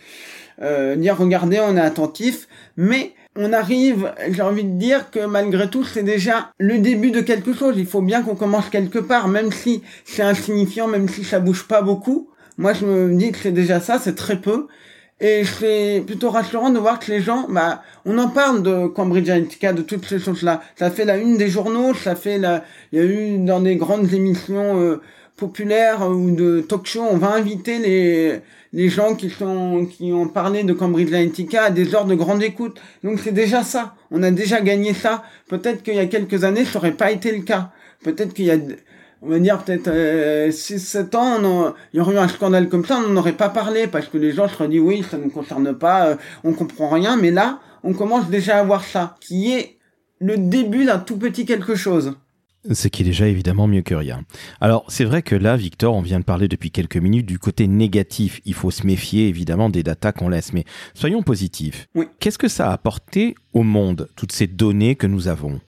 euh, 0.63 0.97
dire 0.97 1.17
regardez, 1.17 1.61
on 1.61 1.77
est 1.77 1.81
attentif, 1.81 2.49
mais 2.77 3.13
on 3.37 3.53
arrive, 3.53 4.13
j'ai 4.31 4.43
envie 4.43 4.65
de 4.65 4.79
dire 4.79 5.11
que 5.11 5.27
malgré 5.27 5.69
tout, 5.69 5.85
c'est 5.85 6.05
déjà 6.05 6.53
le 6.59 6.79
début 6.79 7.11
de 7.11 7.21
quelque 7.21 7.53
chose. 7.53 7.75
Il 7.77 7.87
faut 7.87 8.03
bien 8.03 8.23
qu'on 8.23 8.37
commence 8.37 8.69
quelque 8.69 9.01
part, 9.01 9.27
même 9.27 9.51
si 9.51 9.83
c'est 10.05 10.23
insignifiant, 10.23 10.87
même 10.87 11.09
si 11.09 11.25
ça 11.25 11.41
bouge 11.41 11.67
pas 11.67 11.83
beaucoup. 11.83 12.31
Moi, 12.59 12.73
je 12.73 12.87
me 12.87 13.17
dis 13.17 13.33
que 13.33 13.39
c'est 13.39 13.51
déjà 13.51 13.81
ça, 13.81 13.99
c'est 13.99 14.15
très 14.15 14.41
peu. 14.41 14.69
Et 15.21 15.45
c'est 15.45 16.03
plutôt 16.05 16.31
rassurant 16.31 16.71
de 16.71 16.79
voir 16.79 16.99
que 16.99 17.11
les 17.11 17.21
gens, 17.21 17.47
bah, 17.49 17.83
on 18.05 18.19
en 18.19 18.29
parle 18.29 18.63
de 18.63 18.89
Cambridge 18.89 19.31
Analytica, 19.31 19.73
de 19.73 19.83
toutes 19.83 20.05
ces 20.07 20.19
choses-là. 20.19 20.61
Ça 20.77 20.91
fait 20.91 21.05
la 21.05 21.17
une 21.17 21.37
des 21.37 21.49
journaux, 21.49 21.95
ça 21.95 22.17
fait 22.17 22.39
la, 22.39 22.65
il 22.93 22.99
y 22.99 23.03
a 23.03 23.05
eu 23.05 23.39
dans 23.39 23.61
des 23.61 23.77
grandes 23.77 24.13
émissions 24.13 24.81
euh, 24.81 25.01
populaires 25.37 26.09
ou 26.11 26.31
de 26.31 26.61
talk 26.61 26.87
show, 26.87 27.05
on 27.09 27.17
va 27.17 27.33
inviter 27.33 27.79
les, 27.79 28.41
les 28.73 28.89
gens 28.89 29.15
qui 29.15 29.31
sont, 29.31 29.87
qui 29.87 30.13
ont 30.13 30.29
parlé 30.29 30.65
de 30.65 30.73
Cambridge 30.73 31.09
Analytica 31.09 31.65
à 31.65 31.71
des 31.71 31.95
heures 31.95 32.07
de 32.07 32.15
grande 32.17 32.43
écoute. 32.43 32.81
Donc 33.05 33.21
c'est 33.23 33.33
déjà 33.33 33.63
ça. 33.63 33.95
On 34.11 34.23
a 34.23 34.31
déjà 34.31 34.61
gagné 34.61 34.95
ça. 34.95 35.23
Peut-être 35.49 35.83
qu'il 35.83 35.95
y 35.95 36.01
a 36.01 36.07
quelques 36.07 36.45
années, 36.45 36.65
ça 36.65 36.79
aurait 36.79 36.93
pas 36.93 37.13
été 37.13 37.31
le 37.31 37.43
cas. 37.43 37.71
Peut-être 38.03 38.35
qu'il 38.35 38.47
y 38.47 38.51
a, 38.51 38.59
on 39.25 39.31
va 39.31 39.39
dire 39.39 39.63
peut-être 39.63 39.89
euh, 39.89 40.51
6-7 40.51 41.17
ans, 41.17 41.75
il 41.93 41.97
y 41.97 42.01
aurait 42.01 42.15
eu 42.15 42.19
un 42.19 42.29
scandale 42.29 42.69
comme 42.69 42.85
ça, 42.85 42.99
on 42.99 43.09
n'en 43.09 43.21
aurait 43.21 43.33
pas 43.33 43.49
parlé 43.49 43.87
parce 43.87 44.07
que 44.07 44.19
les 44.19 44.33
gens 44.33 44.49
se 44.49 44.55
seraient 44.55 44.69
dit 44.69 44.81
oui, 44.81 45.05
ça 45.09 45.17
ne 45.17 45.25
nous 45.25 45.31
concerne 45.31 45.75
pas, 45.75 46.09
euh, 46.09 46.17
on 46.45 46.53
comprend 46.53 46.91
rien. 46.91 47.17
Mais 47.17 47.31
là, 47.31 47.61
on 47.83 47.95
commence 47.95 48.29
déjà 48.29 48.59
à 48.59 48.65
voir 48.65 48.85
ça, 48.85 49.17
qui 49.21 49.53
est 49.53 49.79
le 50.21 50.37
début 50.37 50.85
d'un 50.85 50.99
tout 50.99 51.17
petit 51.17 51.47
quelque 51.47 51.75
chose. 51.75 52.15
Ce 52.71 52.89
qui 52.89 53.03
est 53.03 53.05
déjà 53.05 53.29
évidemment 53.29 53.67
mieux 53.67 53.83
que 53.83 53.95
rien. 53.95 54.23
Alors 54.61 54.87
c'est 54.89 55.05
vrai 55.05 55.21
que 55.21 55.35
là, 55.35 55.57
Victor, 55.57 55.95
on 55.95 56.01
vient 56.01 56.19
de 56.19 56.25
parler 56.25 56.49
depuis 56.49 56.71
quelques 56.71 56.97
minutes 56.97 57.27
du 57.27 57.39
côté 57.39 57.67
négatif. 57.69 58.41
Il 58.47 58.55
faut 58.55 58.71
se 58.71 58.87
méfier 58.87 59.29
évidemment 59.29 59.69
des 59.69 59.83
datas 59.83 60.13
qu'on 60.13 60.31
laisse, 60.31 60.55
mais 60.55 60.65
soyons 60.95 61.23
positifs. 61.23 61.89
Oui. 61.95 62.07
Qu'est-ce 62.21 62.39
que 62.39 62.49
ça 62.49 62.71
a 62.71 62.73
apporté 62.73 63.35
au 63.53 63.65
monde, 63.65 64.09
toutes 64.17 64.33
ces 64.33 64.47
données 64.47 64.97
que 64.97 65.07
nous 65.07 65.29
avons? 65.29 65.61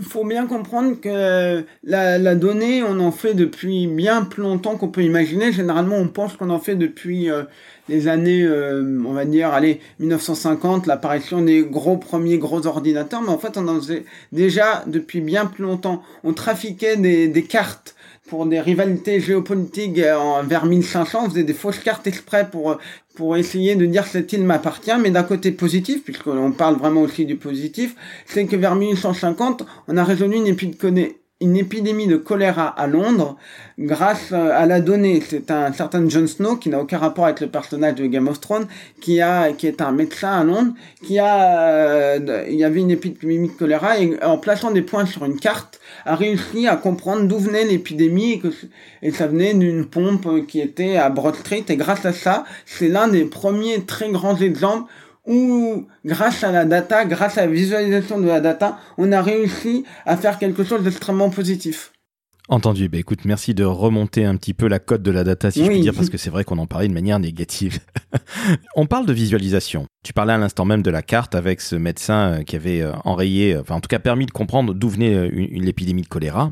Faut 0.00 0.24
bien 0.24 0.46
comprendre 0.46 1.00
que 1.00 1.64
la, 1.82 2.18
la, 2.18 2.34
donnée, 2.34 2.82
on 2.82 3.00
en 3.00 3.10
fait 3.10 3.34
depuis 3.34 3.86
bien 3.86 4.22
plus 4.24 4.42
longtemps 4.42 4.76
qu'on 4.76 4.88
peut 4.88 5.02
imaginer. 5.02 5.52
Généralement, 5.52 5.96
on 5.96 6.08
pense 6.08 6.36
qu'on 6.36 6.50
en 6.50 6.58
fait 6.58 6.76
depuis 6.76 7.30
euh, 7.30 7.44
les 7.88 8.06
années, 8.06 8.42
euh, 8.42 9.00
on 9.06 9.12
va 9.12 9.24
dire, 9.24 9.52
allez, 9.52 9.80
1950, 10.00 10.86
l'apparition 10.86 11.40
des 11.40 11.62
gros 11.62 11.96
premiers 11.96 12.38
gros 12.38 12.66
ordinateurs. 12.66 13.22
Mais 13.22 13.30
en 13.30 13.38
fait, 13.38 13.56
on 13.56 13.66
en 13.66 13.76
faisait 13.76 14.04
déjà 14.32 14.84
depuis 14.86 15.20
bien 15.20 15.46
plus 15.46 15.64
longtemps. 15.64 16.02
On 16.22 16.34
trafiquait 16.34 16.96
des, 16.96 17.28
des 17.28 17.42
cartes 17.44 17.94
pour 18.28 18.44
des 18.44 18.60
rivalités 18.60 19.20
géopolitiques 19.20 20.00
en, 20.00 20.42
vers 20.44 20.66
1500, 20.66 21.20
on 21.24 21.30
faisait 21.30 21.44
des 21.44 21.54
fausses 21.54 21.78
cartes 21.78 22.06
exprès 22.06 22.46
pour 22.50 22.78
pour 23.18 23.36
essayer 23.36 23.74
de 23.74 23.84
dire 23.84 24.06
cette 24.06 24.32
île 24.32 24.44
m'appartient, 24.44 24.96
mais 25.00 25.10
d'un 25.10 25.24
côté 25.24 25.50
positif, 25.50 26.04
puisqu'on 26.04 26.52
parle 26.52 26.76
vraiment 26.76 27.02
aussi 27.02 27.26
du 27.26 27.34
positif, 27.34 27.96
c'est 28.26 28.46
que 28.46 28.54
vers 28.54 28.76
1850, 28.76 29.64
on 29.88 29.96
a 29.96 30.04
résolu 30.04 30.36
une 30.36 30.46
épidémie 30.46 31.16
une 31.40 31.56
épidémie 31.56 32.08
de 32.08 32.16
choléra 32.16 32.66
à 32.66 32.88
Londres 32.88 33.36
grâce 33.78 34.32
à 34.32 34.66
la 34.66 34.80
donnée. 34.80 35.22
C'est 35.26 35.52
un 35.52 35.72
certain 35.72 36.08
Jon 36.08 36.26
Snow 36.26 36.56
qui 36.56 36.68
n'a 36.68 36.80
aucun 36.80 36.98
rapport 36.98 37.26
avec 37.26 37.40
le 37.40 37.46
personnage 37.46 37.94
de 37.94 38.06
Game 38.06 38.26
of 38.26 38.40
Thrones, 38.40 38.66
qui 39.00 39.20
a, 39.20 39.52
qui 39.52 39.68
est 39.68 39.80
un 39.80 39.92
médecin 39.92 40.32
à 40.32 40.42
Londres, 40.42 40.72
qui 41.04 41.18
a, 41.20 41.60
euh, 41.60 42.44
il 42.48 42.56
y 42.56 42.64
avait 42.64 42.80
une 42.80 42.90
épidémie 42.90 43.48
de 43.48 43.52
choléra 43.52 44.00
et 44.00 44.18
en 44.24 44.38
plaçant 44.38 44.72
des 44.72 44.82
points 44.82 45.06
sur 45.06 45.24
une 45.24 45.38
carte, 45.38 45.78
a 46.04 46.16
réussi 46.16 46.66
à 46.66 46.74
comprendre 46.74 47.28
d'où 47.28 47.38
venait 47.38 47.64
l'épidémie 47.64 48.32
et 48.32 48.38
que 48.40 48.48
et 49.02 49.12
ça 49.12 49.28
venait 49.28 49.54
d'une 49.54 49.86
pompe 49.86 50.46
qui 50.48 50.60
était 50.60 50.96
à 50.96 51.08
Broad 51.08 51.36
Street 51.36 51.64
et 51.68 51.76
grâce 51.76 52.04
à 52.04 52.12
ça, 52.12 52.44
c'est 52.66 52.88
l'un 52.88 53.06
des 53.06 53.24
premiers 53.24 53.84
très 53.84 54.10
grands 54.10 54.36
exemples 54.36 54.90
où, 55.28 55.86
grâce 56.04 56.42
à 56.42 56.50
la 56.50 56.64
data, 56.64 57.04
grâce 57.04 57.38
à 57.38 57.42
la 57.42 57.52
visualisation 57.52 58.18
de 58.18 58.26
la 58.26 58.40
data, 58.40 58.78
on 58.96 59.12
a 59.12 59.22
réussi 59.22 59.84
à 60.06 60.16
faire 60.16 60.38
quelque 60.38 60.64
chose 60.64 60.82
d'extrêmement 60.82 61.30
positif. 61.30 61.92
Entendu. 62.50 62.88
Bah, 62.88 62.96
écoute, 62.96 63.26
merci 63.26 63.52
de 63.52 63.62
remonter 63.62 64.24
un 64.24 64.34
petit 64.36 64.54
peu 64.54 64.68
la 64.68 64.78
cote 64.78 65.02
de 65.02 65.10
la 65.10 65.22
data, 65.22 65.50
si 65.50 65.62
je 65.62 65.68
puis 65.68 65.80
dire, 65.80 65.92
parce 65.92 66.08
que 66.08 66.16
c'est 66.16 66.30
vrai 66.30 66.44
qu'on 66.44 66.56
en 66.56 66.66
parlait 66.66 66.88
de 66.88 66.94
manière 66.94 67.18
négative. 67.18 67.78
on 68.74 68.86
parle 68.86 69.04
de 69.04 69.12
visualisation. 69.12 69.84
Tu 70.02 70.14
parlais 70.14 70.32
à 70.32 70.38
l'instant 70.38 70.64
même 70.64 70.82
de 70.82 70.90
la 70.90 71.02
carte 71.02 71.34
avec 71.34 71.60
ce 71.60 71.76
médecin 71.76 72.32
euh, 72.32 72.42
qui 72.42 72.56
avait 72.56 72.80
euh, 72.80 72.92
enrayé, 73.04 73.54
euh, 73.54 73.60
enfin 73.60 73.74
en 73.74 73.80
tout 73.80 73.88
cas 73.88 73.98
permis 73.98 74.24
de 74.24 74.30
comprendre 74.30 74.72
d'où 74.72 74.88
venait 74.88 75.28
une, 75.28 75.68
épidémie 75.68 76.00
de 76.00 76.08
choléra. 76.08 76.50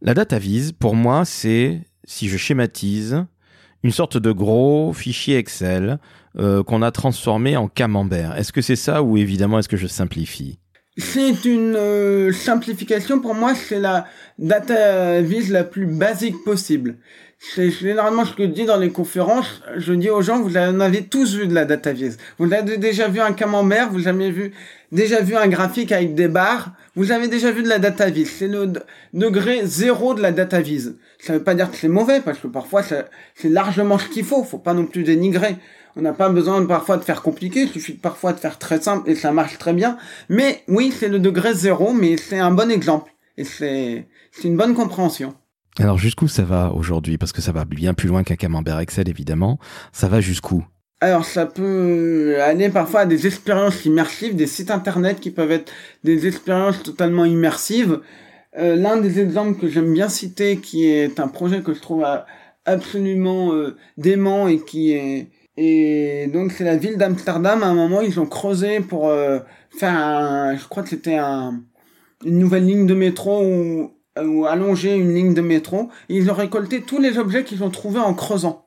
La 0.00 0.14
data 0.14 0.40
vise, 0.40 0.72
pour 0.72 0.96
moi, 0.96 1.24
c'est, 1.24 1.80
si 2.02 2.28
je 2.28 2.36
schématise, 2.36 3.24
une 3.84 3.92
sorte 3.92 4.16
de 4.16 4.32
gros 4.32 4.92
fichier 4.92 5.36
Excel 5.36 6.00
qu'on 6.38 6.82
a 6.82 6.90
transformé 6.90 7.56
en 7.56 7.68
camembert. 7.68 8.36
Est-ce 8.36 8.52
que 8.52 8.62
c'est 8.62 8.76
ça 8.76 9.02
ou 9.02 9.16
évidemment 9.16 9.58
est-ce 9.58 9.68
que 9.68 9.76
je 9.76 9.86
simplifie? 9.86 10.58
C'est 10.98 11.46
une 11.46 11.74
euh, 11.74 12.32
simplification 12.32 13.18
pour 13.18 13.34
moi, 13.34 13.54
c'est 13.54 13.80
la 13.80 14.06
data 14.38 15.22
vise 15.22 15.50
la 15.50 15.64
plus 15.64 15.86
basique 15.86 16.44
possible. 16.44 16.96
C'est 17.38 17.70
généralement 17.70 18.26
ce 18.26 18.34
que 18.34 18.42
je 18.42 18.48
dis 18.48 18.66
dans 18.66 18.76
les 18.76 18.90
conférences, 18.90 19.62
je 19.76 19.94
dis 19.94 20.10
aux 20.10 20.20
gens, 20.20 20.42
vous 20.42 20.56
en 20.58 20.80
avez 20.80 21.04
tous 21.04 21.34
vu 21.34 21.46
de 21.46 21.54
la 21.54 21.64
data 21.64 21.92
vise. 21.92 22.18
Vous 22.38 22.52
avez 22.52 22.76
déjà 22.76 23.08
vu 23.08 23.20
un 23.20 23.32
camembert, 23.32 23.90
vous 23.90 24.06
avez 24.06 24.30
vu, 24.30 24.52
déjà 24.92 25.22
vu 25.22 25.34
un 25.34 25.48
graphique 25.48 25.92
avec 25.92 26.14
des 26.14 26.28
barres, 26.28 26.72
vous 26.94 27.10
avez 27.10 27.26
déjà 27.26 27.50
vu 27.50 27.62
de 27.62 27.68
la 27.68 27.78
data 27.78 28.10
vise. 28.10 28.30
C'est 28.30 28.46
le 28.46 28.70
degré 29.14 29.62
zéro 29.64 30.12
de 30.12 30.20
la 30.20 30.30
data 30.30 30.60
vise. 30.60 30.98
Ça 31.18 31.32
veut 31.32 31.42
pas 31.42 31.54
dire 31.54 31.70
que 31.70 31.76
c'est 31.78 31.88
mauvais, 31.88 32.20
parce 32.20 32.38
que 32.38 32.48
parfois 32.48 32.82
c'est 32.82 33.48
largement 33.48 33.98
ce 33.98 34.08
qu'il 34.08 34.24
faut, 34.24 34.44
faut 34.44 34.58
pas 34.58 34.74
non 34.74 34.84
plus 34.84 35.04
dénigrer. 35.04 35.56
On 35.96 36.02
n'a 36.02 36.12
pas 36.12 36.30
besoin 36.30 36.64
parfois 36.64 36.96
de 36.96 37.02
faire 37.02 37.22
compliqué, 37.22 37.62
il 37.62 37.68
suffit 37.68 37.92
parfois 37.92 38.32
de 38.32 38.38
faire 38.38 38.58
très 38.58 38.80
simple 38.80 39.10
et 39.10 39.14
ça 39.14 39.32
marche 39.32 39.58
très 39.58 39.74
bien. 39.74 39.98
Mais 40.28 40.62
oui, 40.68 40.92
c'est 40.98 41.08
le 41.08 41.18
degré 41.18 41.54
zéro, 41.54 41.92
mais 41.92 42.16
c'est 42.16 42.38
un 42.38 42.50
bon 42.50 42.70
exemple. 42.70 43.12
Et 43.36 43.44
c'est 43.44 44.06
une 44.44 44.56
bonne 44.56 44.74
compréhension. 44.74 45.34
Alors 45.78 45.98
jusqu'où 45.98 46.28
ça 46.28 46.42
va 46.42 46.72
aujourd'hui? 46.72 47.18
Parce 47.18 47.32
que 47.32 47.40
ça 47.40 47.52
va 47.52 47.64
bien 47.64 47.94
plus 47.94 48.08
loin 48.08 48.24
qu'un 48.24 48.36
camembert 48.36 48.78
Excel, 48.78 49.08
évidemment. 49.08 49.58
Ça 49.92 50.08
va 50.08 50.20
jusqu'où? 50.20 50.64
Alors 51.00 51.24
ça 51.24 51.46
peut 51.46 52.36
aller 52.40 52.68
parfois 52.68 53.00
à 53.00 53.06
des 53.06 53.26
expériences 53.26 53.84
immersives, 53.84 54.36
des 54.36 54.46
sites 54.46 54.70
internet 54.70 55.18
qui 55.18 55.30
peuvent 55.30 55.50
être 55.50 55.72
des 56.04 56.26
expériences 56.26 56.82
totalement 56.82 57.24
immersives. 57.24 58.00
Euh, 58.58 58.76
l'un 58.76 58.98
des 58.98 59.18
exemples 59.18 59.58
que 59.58 59.66
j'aime 59.66 59.92
bien 59.92 60.08
citer, 60.08 60.58
qui 60.58 60.86
est 60.86 61.18
un 61.18 61.28
projet 61.28 61.62
que 61.62 61.74
je 61.74 61.80
trouve 61.80 62.06
absolument 62.66 63.52
euh, 63.54 63.76
dément 63.96 64.46
et 64.46 64.60
qui 64.60 64.92
est 64.92 65.28
et 65.56 66.28
donc 66.32 66.52
c'est 66.52 66.64
la 66.64 66.76
ville 66.76 66.96
d'Amsterdam. 66.96 67.62
À 67.62 67.66
un 67.66 67.74
moment, 67.74 68.00
ils 68.00 68.18
ont 68.20 68.26
creusé 68.26 68.80
pour 68.80 69.08
euh, 69.08 69.38
faire 69.70 69.94
un, 69.94 70.56
je 70.56 70.66
crois 70.68 70.82
que 70.82 70.88
c'était 70.88 71.16
un, 71.16 71.62
une 72.24 72.38
nouvelle 72.38 72.66
ligne 72.66 72.86
de 72.86 72.94
métro 72.94 73.42
ou, 73.44 73.92
ou 74.20 74.46
allonger 74.46 74.94
une 74.94 75.14
ligne 75.14 75.34
de 75.34 75.42
métro. 75.42 75.90
Et 76.08 76.16
ils 76.16 76.30
ont 76.30 76.34
récolté 76.34 76.82
tous 76.82 76.98
les 76.98 77.18
objets 77.18 77.44
qu'ils 77.44 77.62
ont 77.64 77.70
trouvés 77.70 78.00
en 78.00 78.14
creusant. 78.14 78.66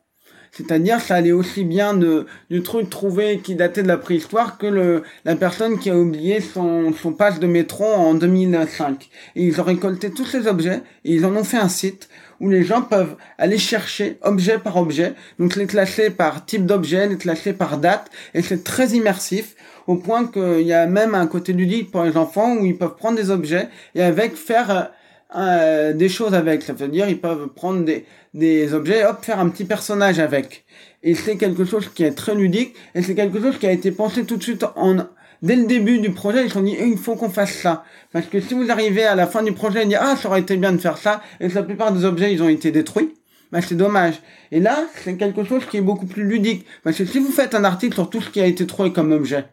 C'est-à-dire, 0.52 1.02
ça 1.02 1.16
allait 1.16 1.34
aussi 1.34 1.66
bien 1.66 1.94
de, 1.94 2.28
du 2.50 2.64
truc 2.64 2.90
trouvé 2.90 3.40
qui 3.40 3.56
datait 3.56 3.84
de 3.84 3.90
la 3.90 3.98
préhistoire 3.98 4.58
que 4.58 4.68
le, 4.68 5.04
la 5.26 5.36
personne 5.36 5.78
qui 5.78 5.90
a 5.90 5.98
oublié 5.98 6.40
son, 6.40 6.94
son 6.94 7.12
passe 7.12 7.42
de 7.42 7.48
métro 7.48 7.84
en 7.84 8.14
2005. 8.14 9.10
Et 9.36 9.44
ils 9.44 9.60
ont 9.60 9.66
récolté 9.66 10.12
tous 10.12 10.26
ces 10.26 10.48
objets 10.48 10.82
et 11.04 11.14
ils 11.14 11.26
en 11.26 11.36
ont 11.36 11.44
fait 11.44 11.58
un 11.58 11.68
site 11.68 12.08
où 12.40 12.50
les 12.50 12.64
gens 12.64 12.82
peuvent 12.82 13.16
aller 13.38 13.58
chercher 13.58 14.18
objet 14.22 14.58
par 14.58 14.78
objet, 14.78 15.14
donc 15.40 15.56
les 15.56 15.68
classer 15.68 16.10
par 16.10 16.46
type 16.46 16.66
d'objet, 16.66 17.08
les 17.08 17.18
classer 17.18 17.54
par 17.54 17.78
date, 17.78 18.10
et 18.34 18.42
c'est 18.42 18.64
très 18.64 18.90
immersif, 18.90 19.56
au 19.88 19.96
point 19.96 20.28
qu'il 20.28 20.62
y 20.62 20.74
a 20.74 20.88
même 20.88 21.16
un 21.16 21.28
côté 21.28 21.54
ludique 21.54 21.92
pour 21.92 22.04
les 22.04 22.18
enfants 22.18 22.56
où 22.56 22.66
ils 22.66 22.78
peuvent 22.78 22.96
prendre 22.96 23.18
des 23.18 23.30
objets 23.30 23.70
et 23.94 24.02
avec 24.02 24.36
faire 24.36 24.92
euh, 25.36 25.94
des 25.94 26.10
choses 26.10 26.34
avec. 26.34 26.64
Ça 26.64 26.74
veut 26.74 26.88
dire 26.88 27.08
ils 27.08 27.20
peuvent 27.20 27.48
prendre 27.50 27.84
des, 27.84 28.06
des 28.34 28.74
objets, 28.74 29.06
hop, 29.06 29.24
faire 29.24 29.40
un 29.40 29.50
petit 29.50 29.66
personnage 29.66 30.20
avec. 30.20 30.66
Et 31.04 31.14
c'est 31.14 31.38
quelque 31.38 31.66
chose 31.66 31.90
qui 31.94 32.04
est 32.04 32.14
très 32.14 32.34
ludique 32.34 32.76
et 32.96 33.02
c'est 33.02 33.16
quelque 33.16 33.40
chose 33.40 33.58
qui 33.60 33.68
a 33.68 33.72
été 33.72 33.92
pensé 33.92 34.26
tout 34.26 34.38
de 34.38 34.44
suite 34.44 34.66
en 34.76 34.98
dès 35.42 35.56
le 35.56 35.66
début 35.66 36.00
du 36.00 36.12
projet, 36.12 36.44
ils 36.44 36.48
se 36.48 36.54
sont 36.54 36.62
dit, 36.62 36.76
eh, 36.78 36.88
il 36.88 36.98
faut 36.98 37.16
qu'on 37.16 37.30
fasse 37.30 37.54
ça. 37.54 37.84
Parce 38.12 38.26
que 38.28 38.40
si 38.40 38.54
vous 38.54 38.72
arrivez 38.72 39.04
à 39.04 39.16
la 39.16 39.28
fin 39.28 39.44
du 39.44 39.52
projet 39.52 39.84
et 39.84 39.86
dire, 39.86 40.00
ah, 40.02 40.16
ça 40.16 40.30
aurait 40.30 40.42
été 40.42 40.58
bien 40.58 40.72
de 40.72 40.78
faire 40.78 40.98
ça, 40.98 41.22
et 41.40 41.48
que 41.48 41.56
la 41.56 41.64
plupart 41.64 41.92
des 41.92 42.06
objets, 42.06 42.34
ils 42.34 42.42
ont 42.42 42.50
été 42.50 42.72
détruits, 42.72 43.14
bah, 43.52 43.62
c'est 43.62 43.76
dommage. 43.76 44.16
Et 44.52 44.60
là, 44.60 44.86
c'est 45.04 45.16
quelque 45.18 45.44
chose 45.44 45.66
qui 45.66 45.78
est 45.78 45.82
beaucoup 45.82 46.06
plus 46.06 46.24
ludique. 46.24 46.66
Parce 46.84 46.98
que 46.98 47.06
si 47.06 47.20
vous 47.20 47.32
faites 47.32 47.56
un 47.56 47.64
article 47.64 47.94
sur 47.94 48.10
tout 48.10 48.22
ce 48.22 48.30
qui 48.30 48.42
a 48.42 48.46
été 48.46 48.66
trouvé 48.66 48.92
comme 48.92 49.12
objet, 49.12 49.46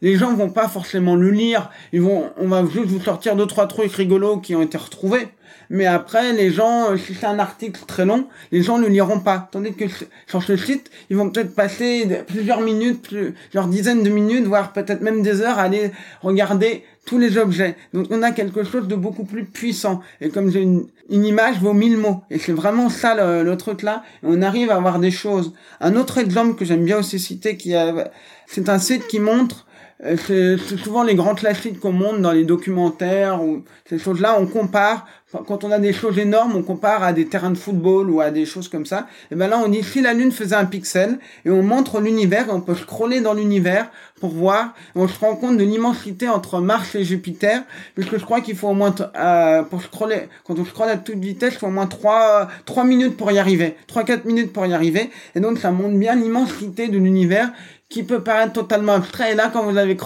les 0.00 0.16
gens 0.16 0.34
vont 0.34 0.50
pas 0.50 0.68
forcément 0.68 1.16
le 1.16 1.30
lire. 1.30 1.70
Ils 1.92 2.00
vont, 2.00 2.30
on 2.36 2.48
va 2.48 2.64
juste 2.64 2.86
vous 2.86 3.00
sortir 3.00 3.36
deux, 3.36 3.46
trois 3.46 3.66
trucs 3.66 3.92
rigolos 3.92 4.38
qui 4.38 4.54
ont 4.54 4.62
été 4.62 4.78
retrouvés. 4.78 5.28
Mais 5.70 5.86
après, 5.86 6.32
les 6.32 6.50
gens, 6.50 6.90
euh, 6.90 6.96
si 6.96 7.14
c'est 7.14 7.26
un 7.26 7.38
article 7.38 7.80
très 7.86 8.04
long, 8.04 8.26
les 8.52 8.62
gens 8.62 8.78
ne 8.78 8.86
liront 8.86 9.20
pas. 9.20 9.48
Tandis 9.50 9.74
que 9.74 9.84
sur 10.26 10.42
ce 10.42 10.56
site, 10.56 10.90
ils 11.10 11.16
vont 11.16 11.30
peut-être 11.30 11.54
passer 11.54 12.08
plusieurs 12.26 12.60
minutes, 12.60 13.02
plusieurs 13.02 13.68
dizaines 13.68 14.02
de 14.02 14.10
minutes, 14.10 14.44
voire 14.44 14.72
peut-être 14.72 15.02
même 15.02 15.22
des 15.22 15.40
heures 15.42 15.58
à 15.58 15.62
aller 15.62 15.92
regarder 16.22 16.84
tous 17.04 17.18
les 17.18 17.38
objets. 17.38 17.76
Donc 17.94 18.06
on 18.10 18.22
a 18.22 18.32
quelque 18.32 18.64
chose 18.64 18.86
de 18.86 18.94
beaucoup 18.94 19.24
plus 19.24 19.44
puissant. 19.44 20.00
Et 20.20 20.28
comme 20.28 20.50
j'ai 20.50 20.60
une, 20.60 20.86
image 21.10 21.58
vaut 21.58 21.72
mille 21.72 21.96
mots. 21.96 22.22
Et 22.30 22.38
c'est 22.38 22.52
vraiment 22.52 22.90
ça 22.90 23.14
le, 23.42 23.56
truc 23.56 23.82
là. 23.82 24.02
on 24.22 24.42
arrive 24.42 24.70
à 24.70 24.76
avoir 24.76 24.98
des 24.98 25.10
choses. 25.10 25.54
Un 25.80 25.96
autre 25.96 26.18
exemple 26.18 26.54
que 26.54 26.66
j'aime 26.66 26.84
bien 26.84 26.98
aussi 26.98 27.18
citer, 27.18 27.56
qui 27.56 27.74
a, 27.74 28.10
c'est 28.46 28.68
un 28.68 28.78
site 28.78 29.06
qui 29.08 29.18
montre 29.18 29.66
c'est 30.00 30.58
souvent 30.78 31.02
les 31.02 31.16
grands 31.16 31.34
classiques 31.34 31.80
qu'on 31.80 31.92
montre 31.92 32.20
dans 32.20 32.32
les 32.32 32.44
documentaires 32.44 33.42
ou 33.42 33.64
ces 33.88 33.98
choses-là. 33.98 34.36
On 34.38 34.46
compare 34.46 35.06
quand 35.46 35.62
on 35.62 35.70
a 35.70 35.78
des 35.78 35.92
choses 35.92 36.18
énormes, 36.18 36.56
on 36.56 36.62
compare 36.62 37.02
à 37.02 37.12
des 37.12 37.26
terrains 37.26 37.50
de 37.50 37.58
football 37.58 38.08
ou 38.08 38.20
à 38.22 38.30
des 38.30 38.46
choses 38.46 38.68
comme 38.68 38.86
ça. 38.86 39.06
Et 39.30 39.34
ben 39.34 39.46
là, 39.48 39.60
on 39.62 39.68
dit 39.68 39.82
si 39.82 40.00
la 40.00 40.14
Lune 40.14 40.32
faisait 40.32 40.56
un 40.56 40.64
pixel 40.64 41.18
et 41.44 41.50
on 41.50 41.62
montre 41.62 42.00
l'univers, 42.00 42.46
on 42.48 42.62
peut 42.62 42.74
scroller 42.74 43.20
dans 43.20 43.34
l'univers 43.34 43.90
pour 44.20 44.30
voir. 44.30 44.74
on 44.94 45.06
se 45.06 45.18
rend 45.18 45.36
compte 45.36 45.58
de 45.58 45.64
l'immensité 45.64 46.28
entre 46.28 46.60
Mars 46.60 46.94
et 46.94 47.04
Jupiter, 47.04 47.62
puisque 47.94 48.18
je 48.18 48.24
crois 48.24 48.40
qu'il 48.40 48.56
faut 48.56 48.68
au 48.68 48.74
moins 48.74 48.94
euh, 49.16 49.62
pour 49.62 49.82
scroller, 49.82 50.28
quand 50.44 50.58
on 50.58 50.64
scrolle 50.64 50.88
à 50.88 50.96
toute 50.96 51.18
vitesse, 51.18 51.54
il 51.54 51.58
faut 51.58 51.66
au 51.66 51.70
moins 51.70 51.86
3 51.86 52.48
trois 52.64 52.84
minutes 52.84 53.16
pour 53.16 53.30
y 53.30 53.38
arriver, 53.38 53.76
3-4 53.92 54.26
minutes 54.26 54.52
pour 54.52 54.64
y 54.64 54.72
arriver. 54.72 55.10
Et 55.34 55.40
donc 55.40 55.58
ça 55.58 55.70
montre 55.70 55.96
bien 55.96 56.16
l'immensité 56.16 56.88
de 56.88 56.96
l'univers 56.96 57.50
qui 57.88 58.02
peut 58.02 58.22
paraître 58.22 58.52
totalement 58.52 58.94
abstrait. 58.94 59.32
Et 59.32 59.34
là, 59.34 59.50
quand 59.52 59.64
vous 59.64 59.76
avez 59.76 59.96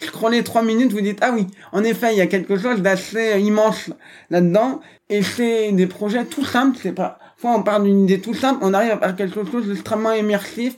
scrollé, 0.00 0.44
trois 0.44 0.62
minutes, 0.62 0.92
vous 0.92 1.00
dites, 1.00 1.18
ah 1.22 1.32
oui, 1.34 1.46
en 1.72 1.82
effet, 1.82 2.12
il 2.12 2.18
y 2.18 2.20
a 2.20 2.26
quelque 2.26 2.56
chose 2.56 2.82
d'assez 2.82 3.40
immense 3.40 3.90
là-dedans. 4.28 4.80
Et 5.08 5.22
c'est 5.22 5.72
des 5.72 5.86
projets 5.86 6.24
tout 6.24 6.44
simples. 6.44 6.78
C'est 6.82 6.92
pas, 6.92 7.18
fois 7.36 7.56
on 7.56 7.62
part 7.62 7.82
d'une 7.82 8.04
idée 8.04 8.20
tout 8.20 8.34
simple, 8.34 8.60
on 8.62 8.74
arrive 8.74 8.90
à 8.90 8.98
faire 8.98 9.16
quelque 9.16 9.44
chose 9.50 9.66
d'extrêmement 9.66 10.12
immersif 10.12 10.76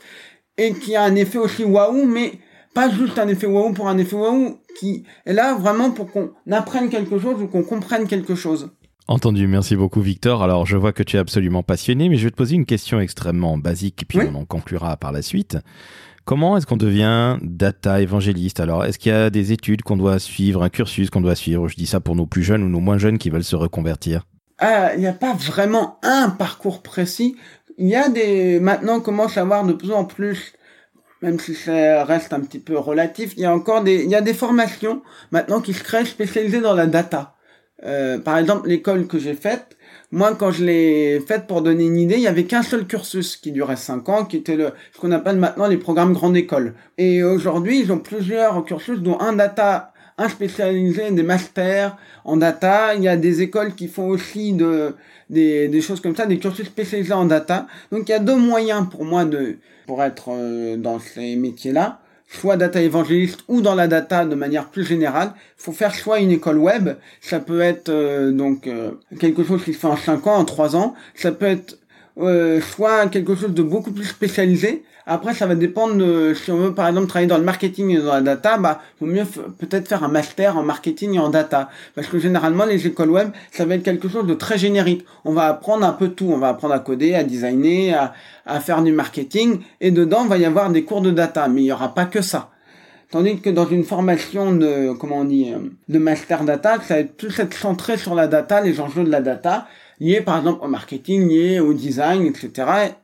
et 0.57 0.73
qui 0.73 0.95
a 0.95 1.03
un 1.03 1.15
effet 1.17 1.39
aussi 1.39 1.65
waouh, 1.65 2.07
mais 2.07 2.39
pas 2.75 2.89
juste 2.91 3.19
un 3.19 3.29
effet 3.29 3.47
waouh 3.47 3.73
pour 3.73 3.89
un 3.89 3.99
effet 3.99 4.17
waouh, 4.17 4.59
qui 4.79 5.05
est 5.27 5.33
là 5.33 5.55
vraiment 5.55 5.91
pour 5.91 6.11
qu'on 6.11 6.31
apprenne 6.51 6.89
quelque 6.89 7.19
chose 7.19 7.43
ou 7.43 7.49
qu'on 7.49 7.65
comprenne 7.65 8.07
quelque 8.07 8.35
chose. 8.35 8.71
Entendu, 9.09 9.49
merci 9.49 9.75
beaucoup 9.75 10.01
Victor. 10.01 10.43
Alors 10.43 10.65
je 10.65 10.77
vois 10.77 10.93
que 10.93 11.03
tu 11.03 11.17
es 11.17 11.19
absolument 11.19 11.63
passionné, 11.63 12.09
mais 12.09 12.17
je 12.17 12.25
vais 12.25 12.31
te 12.31 12.37
poser 12.37 12.55
une 12.55 12.67
question 12.67 13.01
extrêmement 13.01 13.59
basique, 13.59 14.05
puis 14.09 14.21
on 14.21 14.35
en 14.37 14.45
conclura 14.45 14.97
par 14.97 15.11
la 15.11 15.23
suite. 15.23 15.59
Comment 16.25 16.57
est-ce 16.57 16.67
qu'on 16.67 16.77
devient 16.77 17.39
data 17.43 18.01
évangéliste? 18.01 18.61
Alors, 18.61 18.85
est-ce 18.85 18.99
qu'il 18.99 19.11
y 19.11 19.15
a 19.15 19.29
des 19.29 19.51
études 19.51 19.83
qu'on 19.83 19.97
doit 19.97 20.21
suivre, 20.21 20.63
un 20.63 20.69
cursus 20.69 21.11
qu'on 21.11 21.21
doit 21.21 21.35
suivre? 21.35 21.67
Je 21.67 21.75
dis 21.75 21.87
ça 21.87 21.99
pour 21.99 22.15
nos 22.15 22.27
plus 22.27 22.45
jeunes 22.45 22.63
ou 22.63 22.69
nos 22.69 22.81
moins 22.81 22.99
jeunes 22.99 23.19
qui 23.19 23.29
veulent 23.29 23.43
se 23.43 23.57
reconvertir. 23.57 24.25
Ah, 24.59 24.95
il 24.95 25.01
n'y 25.01 25.09
a 25.09 25.13
pas 25.13 25.35
vraiment 25.35 25.99
un 26.05 26.31
parcours 26.31 26.83
précis. 26.83 27.37
Il 27.77 27.89
y 27.89 27.97
a 27.97 28.09
des... 28.09 28.61
Maintenant, 28.61 28.99
on 28.99 29.01
commence 29.01 29.37
à 29.37 29.41
avoir 29.41 29.65
de 29.67 29.73
plus 29.73 29.91
en 29.91 30.05
plus, 30.05 30.53
même 31.23 31.41
si 31.41 31.57
ça 31.57 32.05
reste 32.05 32.33
un 32.33 32.41
petit 32.41 32.61
peu 32.61 32.79
relatif, 32.79 33.33
il 33.37 33.41
y 33.41 33.45
a 33.45 33.53
encore 33.53 33.83
des... 33.83 34.05
Y 34.05 34.15
a 34.15 34.21
des 34.21 34.35
formations 34.35 35.03
maintenant 35.33 35.61
qui 35.61 35.73
se 35.73 35.83
créent 35.83 36.05
spécialisées 36.05 36.61
dans 36.61 36.75
la 36.75 36.87
data. 36.87 37.35
Euh, 37.85 38.21
par 38.21 38.39
exemple, 38.39 38.69
l'école 38.69 39.09
que 39.09 39.19
j'ai 39.19 39.35
faite, 39.35 39.77
moi, 40.13 40.35
quand 40.35 40.51
je 40.51 40.63
l'ai 40.63 41.21
faite 41.21 41.47
pour 41.47 41.63
donner 41.63 41.87
une 41.87 41.97
idée, 41.97 42.17
il 42.17 42.21
y 42.21 42.27
avait 42.27 42.45
qu'un 42.45 42.63
seul 42.63 42.87
cursus 42.87 43.37
qui 43.37 43.51
durait 43.51 43.77
5 43.77 44.09
ans, 44.11 44.25
qui 44.27 44.37
était 44.37 44.57
le, 44.57 44.73
ce 44.93 45.01
qu'on 45.01 45.11
appelle 45.11 45.39
maintenant 45.39 45.67
les 45.67 45.79
programmes 45.79 46.13
grande 46.13 46.37
école. 46.37 46.75
Et 46.99 47.25
aujourd'hui, 47.25 47.81
ils 47.81 47.91
ont 47.91 47.99
plusieurs 47.99 48.63
cursus, 48.67 49.01
dont 49.01 49.19
un 49.21 49.33
data, 49.33 49.95
un 50.19 50.29
spécialisé, 50.29 51.11
des 51.13 51.23
masters 51.23 51.97
en 52.27 52.37
data. 52.37 52.95
Il 52.95 53.03
y 53.03 53.09
a 53.09 53.17
des 53.17 53.41
écoles 53.41 53.75
qui 53.75 53.89
font 53.89 54.07
aussi 54.09 54.53
de, 54.53 54.95
des, 55.31 55.69
des 55.69 55.81
choses 55.81 56.03
comme 56.03 56.15
ça, 56.15 56.27
des 56.27 56.39
cursus 56.39 56.67
spécialisés 56.67 57.15
en 57.15 57.25
data. 57.25 57.67
Donc, 57.91 58.07
il 58.07 58.11
y 58.11 58.15
a 58.15 58.19
deux 58.19 58.37
moyens 58.37 58.87
pour 58.91 59.07
moi 59.07 59.25
de, 59.25 59.57
pour 59.87 60.03
être 60.03 60.29
euh, 60.29 60.77
dans 60.77 60.99
ces 60.99 61.37
métiers-là 61.37 62.02
soit 62.33 62.57
data 62.57 62.81
évangéliste 62.81 63.41
ou 63.49 63.61
dans 63.61 63.75
la 63.75 63.89
data 63.89 64.25
de 64.25 64.35
manière 64.35 64.69
plus 64.69 64.85
générale, 64.85 65.33
faut 65.57 65.73
faire 65.73 65.95
soit 65.95 66.21
une 66.21 66.31
école 66.31 66.59
web, 66.59 66.91
ça 67.21 67.41
peut 67.41 67.61
être 67.61 67.89
euh, 67.89 68.33
donc 68.33 68.67
euh, 68.67 68.93
quelque 69.21 69.45
chose 69.45 69.63
qui 69.65 69.75
se 69.75 69.79
fait 69.79 69.87
en 69.87 69.97
5 69.97 70.27
ans, 70.27 70.37
en 70.37 70.45
3 70.45 70.77
ans, 70.77 70.95
ça 71.15 71.31
peut 71.31 71.47
être 71.47 71.79
euh, 72.19 72.61
soit 72.61 73.07
quelque 73.09 73.35
chose 73.35 73.55
de 73.55 73.63
beaucoup 73.63 73.91
plus 73.91 74.05
spécialisé. 74.05 74.85
Après, 75.07 75.35
ça 75.35 75.47
va 75.47 75.55
dépendre 75.55 75.97
de, 75.97 76.33
si 76.35 76.53
on 76.53 76.59
veut 76.59 76.75
par 76.75 76.87
exemple 76.87 77.09
travailler 77.09 77.27
dans 77.27 77.39
le 77.39 77.45
marketing 77.45 77.91
et 77.91 77.99
dans 77.99 78.13
la 78.13 78.21
data, 78.21 78.57
bah, 78.59 78.81
vaut 79.01 79.07
mieux 79.07 79.25
peut-être 79.59 79.89
faire 79.89 80.05
un 80.05 80.09
master 80.09 80.57
en 80.57 80.63
marketing 80.63 81.15
et 81.15 81.19
en 81.19 81.29
data. 81.29 81.71
Parce 81.95 82.07
que 82.07 82.19
généralement, 82.21 82.65
les 82.67 82.87
écoles 82.87 83.11
web, 83.11 83.31
ça 83.51 83.65
va 83.65 83.75
être 83.75 83.83
quelque 83.83 84.09
chose 84.09 84.27
de 84.27 84.35
très 84.35 84.59
générique. 84.59 85.05
On 85.25 85.33
va 85.33 85.47
apprendre 85.47 85.85
un 85.85 85.93
peu 85.93 86.09
tout. 86.09 86.31
On 86.31 86.39
va 86.39 86.51
apprendre 86.51 86.75
à 86.75 86.79
coder, 86.79 87.15
à 87.15 87.25
designer, 87.25 87.95
à, 87.95 88.13
à 88.47 88.61
faire 88.61 88.83
du 88.83 88.93
marketing. 88.93 89.61
Et 89.81 89.91
dedans, 89.91 90.23
il 90.25 90.29
va 90.29 90.39
y 90.39 90.45
avoir 90.45 90.71
des 90.71 90.85
cours 90.85 91.01
de 91.01 91.11
data. 91.11 91.49
Mais 91.49 91.63
il 91.63 91.65
n'y 91.65 91.73
aura 91.73 91.95
pas 91.95 92.05
que 92.05 92.23
ça. 92.23 92.51
Tandis 93.11 93.41
que 93.41 93.51
dans 93.51 93.67
une 93.67 93.85
formation 93.85 94.53
de, 94.53 94.93
comment 94.93 95.19
on 95.19 95.25
dit, 95.25 95.53
de 95.89 95.99
master 95.99 96.45
data, 96.45 96.79
ça 96.81 96.95
va 96.95 97.01
être 97.01 97.17
plus 97.17 97.39
être 97.41 97.55
centré 97.55 97.99
sur 97.99 98.15
la 98.15 98.27
data, 98.27 98.61
les 98.61 98.81
enjeux 98.81 99.05
de 99.05 99.11
la 99.11 99.21
data 99.21 99.67
lié 100.03 100.21
par 100.21 100.39
exemple 100.39 100.65
au 100.65 100.69
marketing, 100.69 101.29
lié 101.29 101.61
au 101.61 101.73
design, 101.73 102.27
etc. 102.27 102.51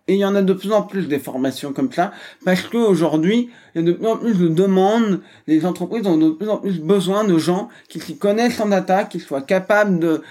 Et 0.09 0.15
il 0.15 0.19
y 0.19 0.25
en 0.25 0.35
a 0.35 0.43
de 0.43 0.53
plus 0.53 0.73
en 0.73 0.83
plus 0.83 1.07
des 1.07 1.21
formations 1.21 1.73
comme 1.73 1.93
ça, 1.93 2.13
parce 2.45 2.63
qu'aujourd'hui, 2.63 3.51
il 3.75 3.81
y 3.81 3.85
a 3.85 3.87
de 3.87 3.93
plus 3.93 4.07
en 4.09 4.17
plus 4.17 4.35
de 4.35 4.49
demandes, 4.49 5.21
les 5.47 5.65
entreprises 5.65 6.07
ont 6.07 6.19
de 6.19 6.31
plus 6.31 6.49
en 6.49 6.57
plus 6.57 6.81
besoin 6.81 7.23
de 7.23 7.39
gens 7.39 7.69
qui 7.89 8.01
s'y 8.01 8.17
connaissent 8.19 8.61
en 8.61 8.69
data, 8.69 9.05
qui 9.05 9.21
soient 9.21 9.43
capables 9.43 10.01
de, 10.01 10.23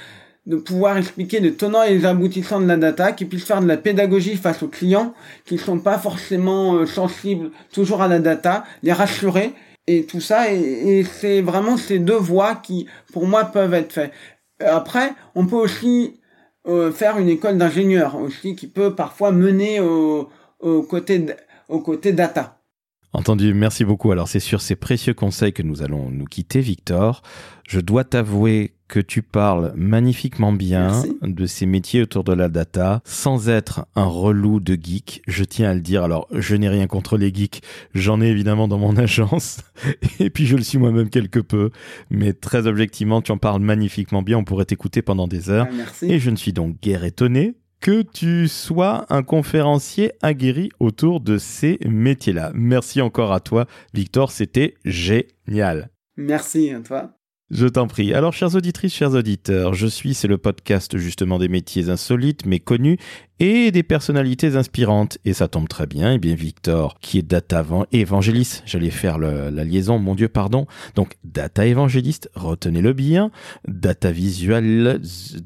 de 0.45 0.57
pouvoir 0.57 0.97
expliquer 0.97 1.39
les 1.39 1.53
tenants 1.53 1.83
et 1.83 1.97
les 1.97 2.05
aboutissants 2.05 2.59
de 2.59 2.67
la 2.67 2.77
data, 2.77 3.13
qui 3.13 3.23
puissent 3.23 3.45
faire 3.45 3.61
de 3.61 3.67
la 3.67 3.77
pédagogie 3.77 4.35
face 4.35 4.61
aux 4.61 4.67
clients, 4.67 5.13
qui 5.45 5.53
ne 5.53 5.59
sont 5.59 5.79
pas 5.79 5.97
forcément 5.97 6.75
euh, 6.75 6.85
sensibles 6.85 7.51
toujours 7.71 8.01
à 8.01 8.09
la 8.09 8.19
data, 8.19 8.65
les 8.83 8.91
rassurer, 8.91 9.53
et 9.89 10.03
tout 10.03 10.19
ça, 10.19 10.51
et, 10.51 10.99
et 10.99 11.03
c'est 11.05 11.41
vraiment 11.41 11.77
ces 11.77 11.99
deux 11.99 12.17
voies 12.17 12.55
qui, 12.55 12.87
pour 13.13 13.25
moi, 13.25 13.45
peuvent 13.45 13.73
être 13.73 13.93
faites. 13.93 14.11
Après, 14.59 15.13
on 15.33 15.45
peut 15.45 15.55
aussi 15.55 16.19
euh, 16.67 16.91
faire 16.91 17.17
une 17.17 17.29
école 17.29 17.57
d'ingénieur 17.57 18.15
aussi 18.15 18.55
qui 18.55 18.67
peut 18.67 18.95
parfois 18.95 19.31
mener 19.31 19.79
au, 19.79 20.29
au, 20.59 20.81
côté, 20.83 21.25
au 21.69 21.79
côté 21.79 22.13
data. 22.13 22.59
Entendu, 23.13 23.53
merci 23.53 23.83
beaucoup. 23.83 24.11
Alors 24.11 24.27
c'est 24.27 24.39
sur 24.39 24.61
ces 24.61 24.75
précieux 24.75 25.13
conseils 25.13 25.53
que 25.53 25.63
nous 25.63 25.81
allons 25.81 26.09
nous 26.09 26.25
quitter, 26.25 26.61
Victor. 26.61 27.21
Je 27.67 27.79
dois 27.79 28.03
t'avouer 28.03 28.76
que 28.87 28.99
tu 28.99 29.21
parles 29.21 29.73
magnifiquement 29.75 30.53
bien 30.53 31.03
de 31.21 31.45
ces 31.45 31.65
métiers 31.65 32.01
autour 32.01 32.23
de 32.23 32.33
la 32.33 32.49
data 32.49 33.01
sans 33.03 33.49
être 33.49 33.85
un 33.95 34.05
relou 34.05 34.59
de 34.59 34.77
geek. 34.81 35.21
Je 35.27 35.43
tiens 35.43 35.71
à 35.71 35.73
le 35.73 35.81
dire. 35.81 36.03
Alors, 36.03 36.27
je 36.31 36.55
n'ai 36.55 36.69
rien 36.69 36.87
contre 36.87 37.17
les 37.17 37.33
geeks. 37.33 37.61
J'en 37.93 38.21
ai 38.21 38.27
évidemment 38.27 38.67
dans 38.67 38.77
mon 38.77 38.95
agence. 38.97 39.59
Et 40.19 40.29
puis, 40.29 40.45
je 40.45 40.55
le 40.55 40.63
suis 40.63 40.77
moi-même 40.77 41.09
quelque 41.09 41.39
peu. 41.39 41.69
Mais 42.09 42.33
très 42.33 42.67
objectivement, 42.67 43.21
tu 43.21 43.31
en 43.31 43.37
parles 43.37 43.61
magnifiquement 43.61 44.21
bien. 44.21 44.37
On 44.37 44.43
pourrait 44.43 44.65
t'écouter 44.65 45.01
pendant 45.01 45.27
des 45.27 45.49
heures. 45.49 45.67
Ah, 45.69 46.05
Et 46.05 46.19
je 46.19 46.29
ne 46.29 46.35
suis 46.35 46.53
donc 46.53 46.79
guère 46.81 47.03
étonné 47.03 47.55
que 47.79 48.01
tu 48.01 48.47
sois 48.47 49.05
un 49.09 49.21
conférencier 49.21 50.11
aguerri 50.21 50.69
autour 50.79 51.19
de 51.19 51.37
ces 51.37 51.77
métiers-là. 51.85 52.51
Merci 52.55 53.01
encore 53.01 53.31
à 53.33 53.39
toi, 53.39 53.67
Victor. 53.93 54.31
C'était 54.31 54.75
génial. 54.83 55.89
Merci 56.15 56.71
à 56.71 56.79
toi. 56.79 57.16
Je 57.49 57.65
t'en 57.65 57.87
prie. 57.87 58.13
Alors, 58.13 58.33
chères 58.33 58.55
auditrices, 58.55 58.93
chers 58.93 59.13
auditeurs, 59.13 59.73
je 59.73 59.87
suis, 59.87 60.13
c'est 60.13 60.27
le 60.27 60.37
podcast 60.37 60.97
justement 60.97 61.39
des 61.39 61.47
métiers 61.47 61.87
insolites 61.87 62.45
mais 62.45 62.59
connus 62.59 62.97
et 63.39 63.71
des 63.71 63.83
personnalités 63.83 64.55
inspirantes. 64.55 65.17
Et 65.23 65.33
ça 65.33 65.47
tombe 65.47 65.67
très 65.67 65.87
bien. 65.87 66.13
Eh 66.13 66.17
bien, 66.17 66.35
Victor, 66.35 66.99
qui 66.99 67.19
est 67.19 67.23
data 67.23 67.63
évangéliste, 67.91 68.63
j'allais 68.65 68.89
faire 68.89 69.17
la 69.17 69.63
liaison, 69.63 69.99
mon 69.99 70.15
Dieu, 70.15 70.27
pardon. 70.27 70.65
Donc, 70.95 71.17
data 71.23 71.65
évangéliste, 71.65 72.29
retenez-le 72.35 72.93
bien. 72.93 73.31
Data 73.67 74.11
visual, 74.11 74.99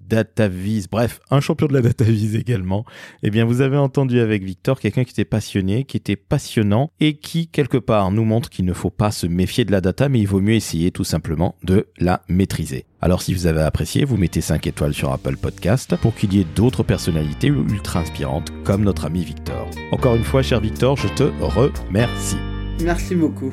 data 0.08 0.48
vis, 0.48 0.88
bref, 0.90 1.20
un 1.30 1.40
champion 1.40 1.68
de 1.68 1.74
la 1.74 1.82
data 1.82 2.04
vis 2.04 2.36
également. 2.36 2.86
Eh 3.24 3.30
bien, 3.30 3.46
vous 3.46 3.62
avez 3.62 3.78
entendu 3.78 4.20
avec 4.20 4.44
Victor 4.44 4.80
quelqu'un 4.80 5.04
qui 5.04 5.12
était 5.12 5.26
passionné, 5.26 5.84
qui 5.84 5.98
était 5.98 6.16
passionnant 6.16 6.92
et 7.00 7.18
qui, 7.18 7.48
quelque 7.48 7.78
part, 7.78 8.12
nous 8.12 8.26
montre 8.26 8.50
qu'il 8.50 8.66
ne 8.66 8.74
faut 8.74 8.90
pas 8.90 9.12
se 9.12 9.28
méfier 9.28 9.66
de 9.66 9.72
la 9.72 9.82
data, 9.82 10.10
mais 10.10 10.20
il 10.20 10.28
vaut 10.28 10.42
mieux 10.42 10.56
essayer 10.56 10.92
tout 10.92 11.04
simplement 11.04 11.56
de 11.64 11.88
la 11.98 12.22
maîtriser. 12.28 12.86
Alors 13.02 13.22
si 13.22 13.34
vous 13.34 13.48
avez 13.48 13.62
apprécié, 13.62 14.06
vous 14.06 14.18
mettez 14.18 14.42
5 14.42 14.68
étoiles 14.68 14.94
sur 14.94 15.12
Apple 15.12 15.38
Podcast 15.38 15.96
pour 15.98 16.16
qu'il 16.16 16.34
y 16.34 16.42
ait 16.42 16.48
d'autres 16.56 16.84
personnalités 16.84 17.48
ultra 17.48 18.00
inspirantes 18.00 18.52
comme 18.64 18.84
notre 18.84 19.06
ami 19.06 19.24
Victor. 19.24 19.68
Encore 19.92 20.16
une 20.16 20.24
fois, 20.24 20.42
cher 20.42 20.60
Victor, 20.60 20.98
je 20.98 21.08
te 21.10 21.24
remercie. 21.42 22.38
Merci 22.82 23.16
beaucoup. 23.16 23.52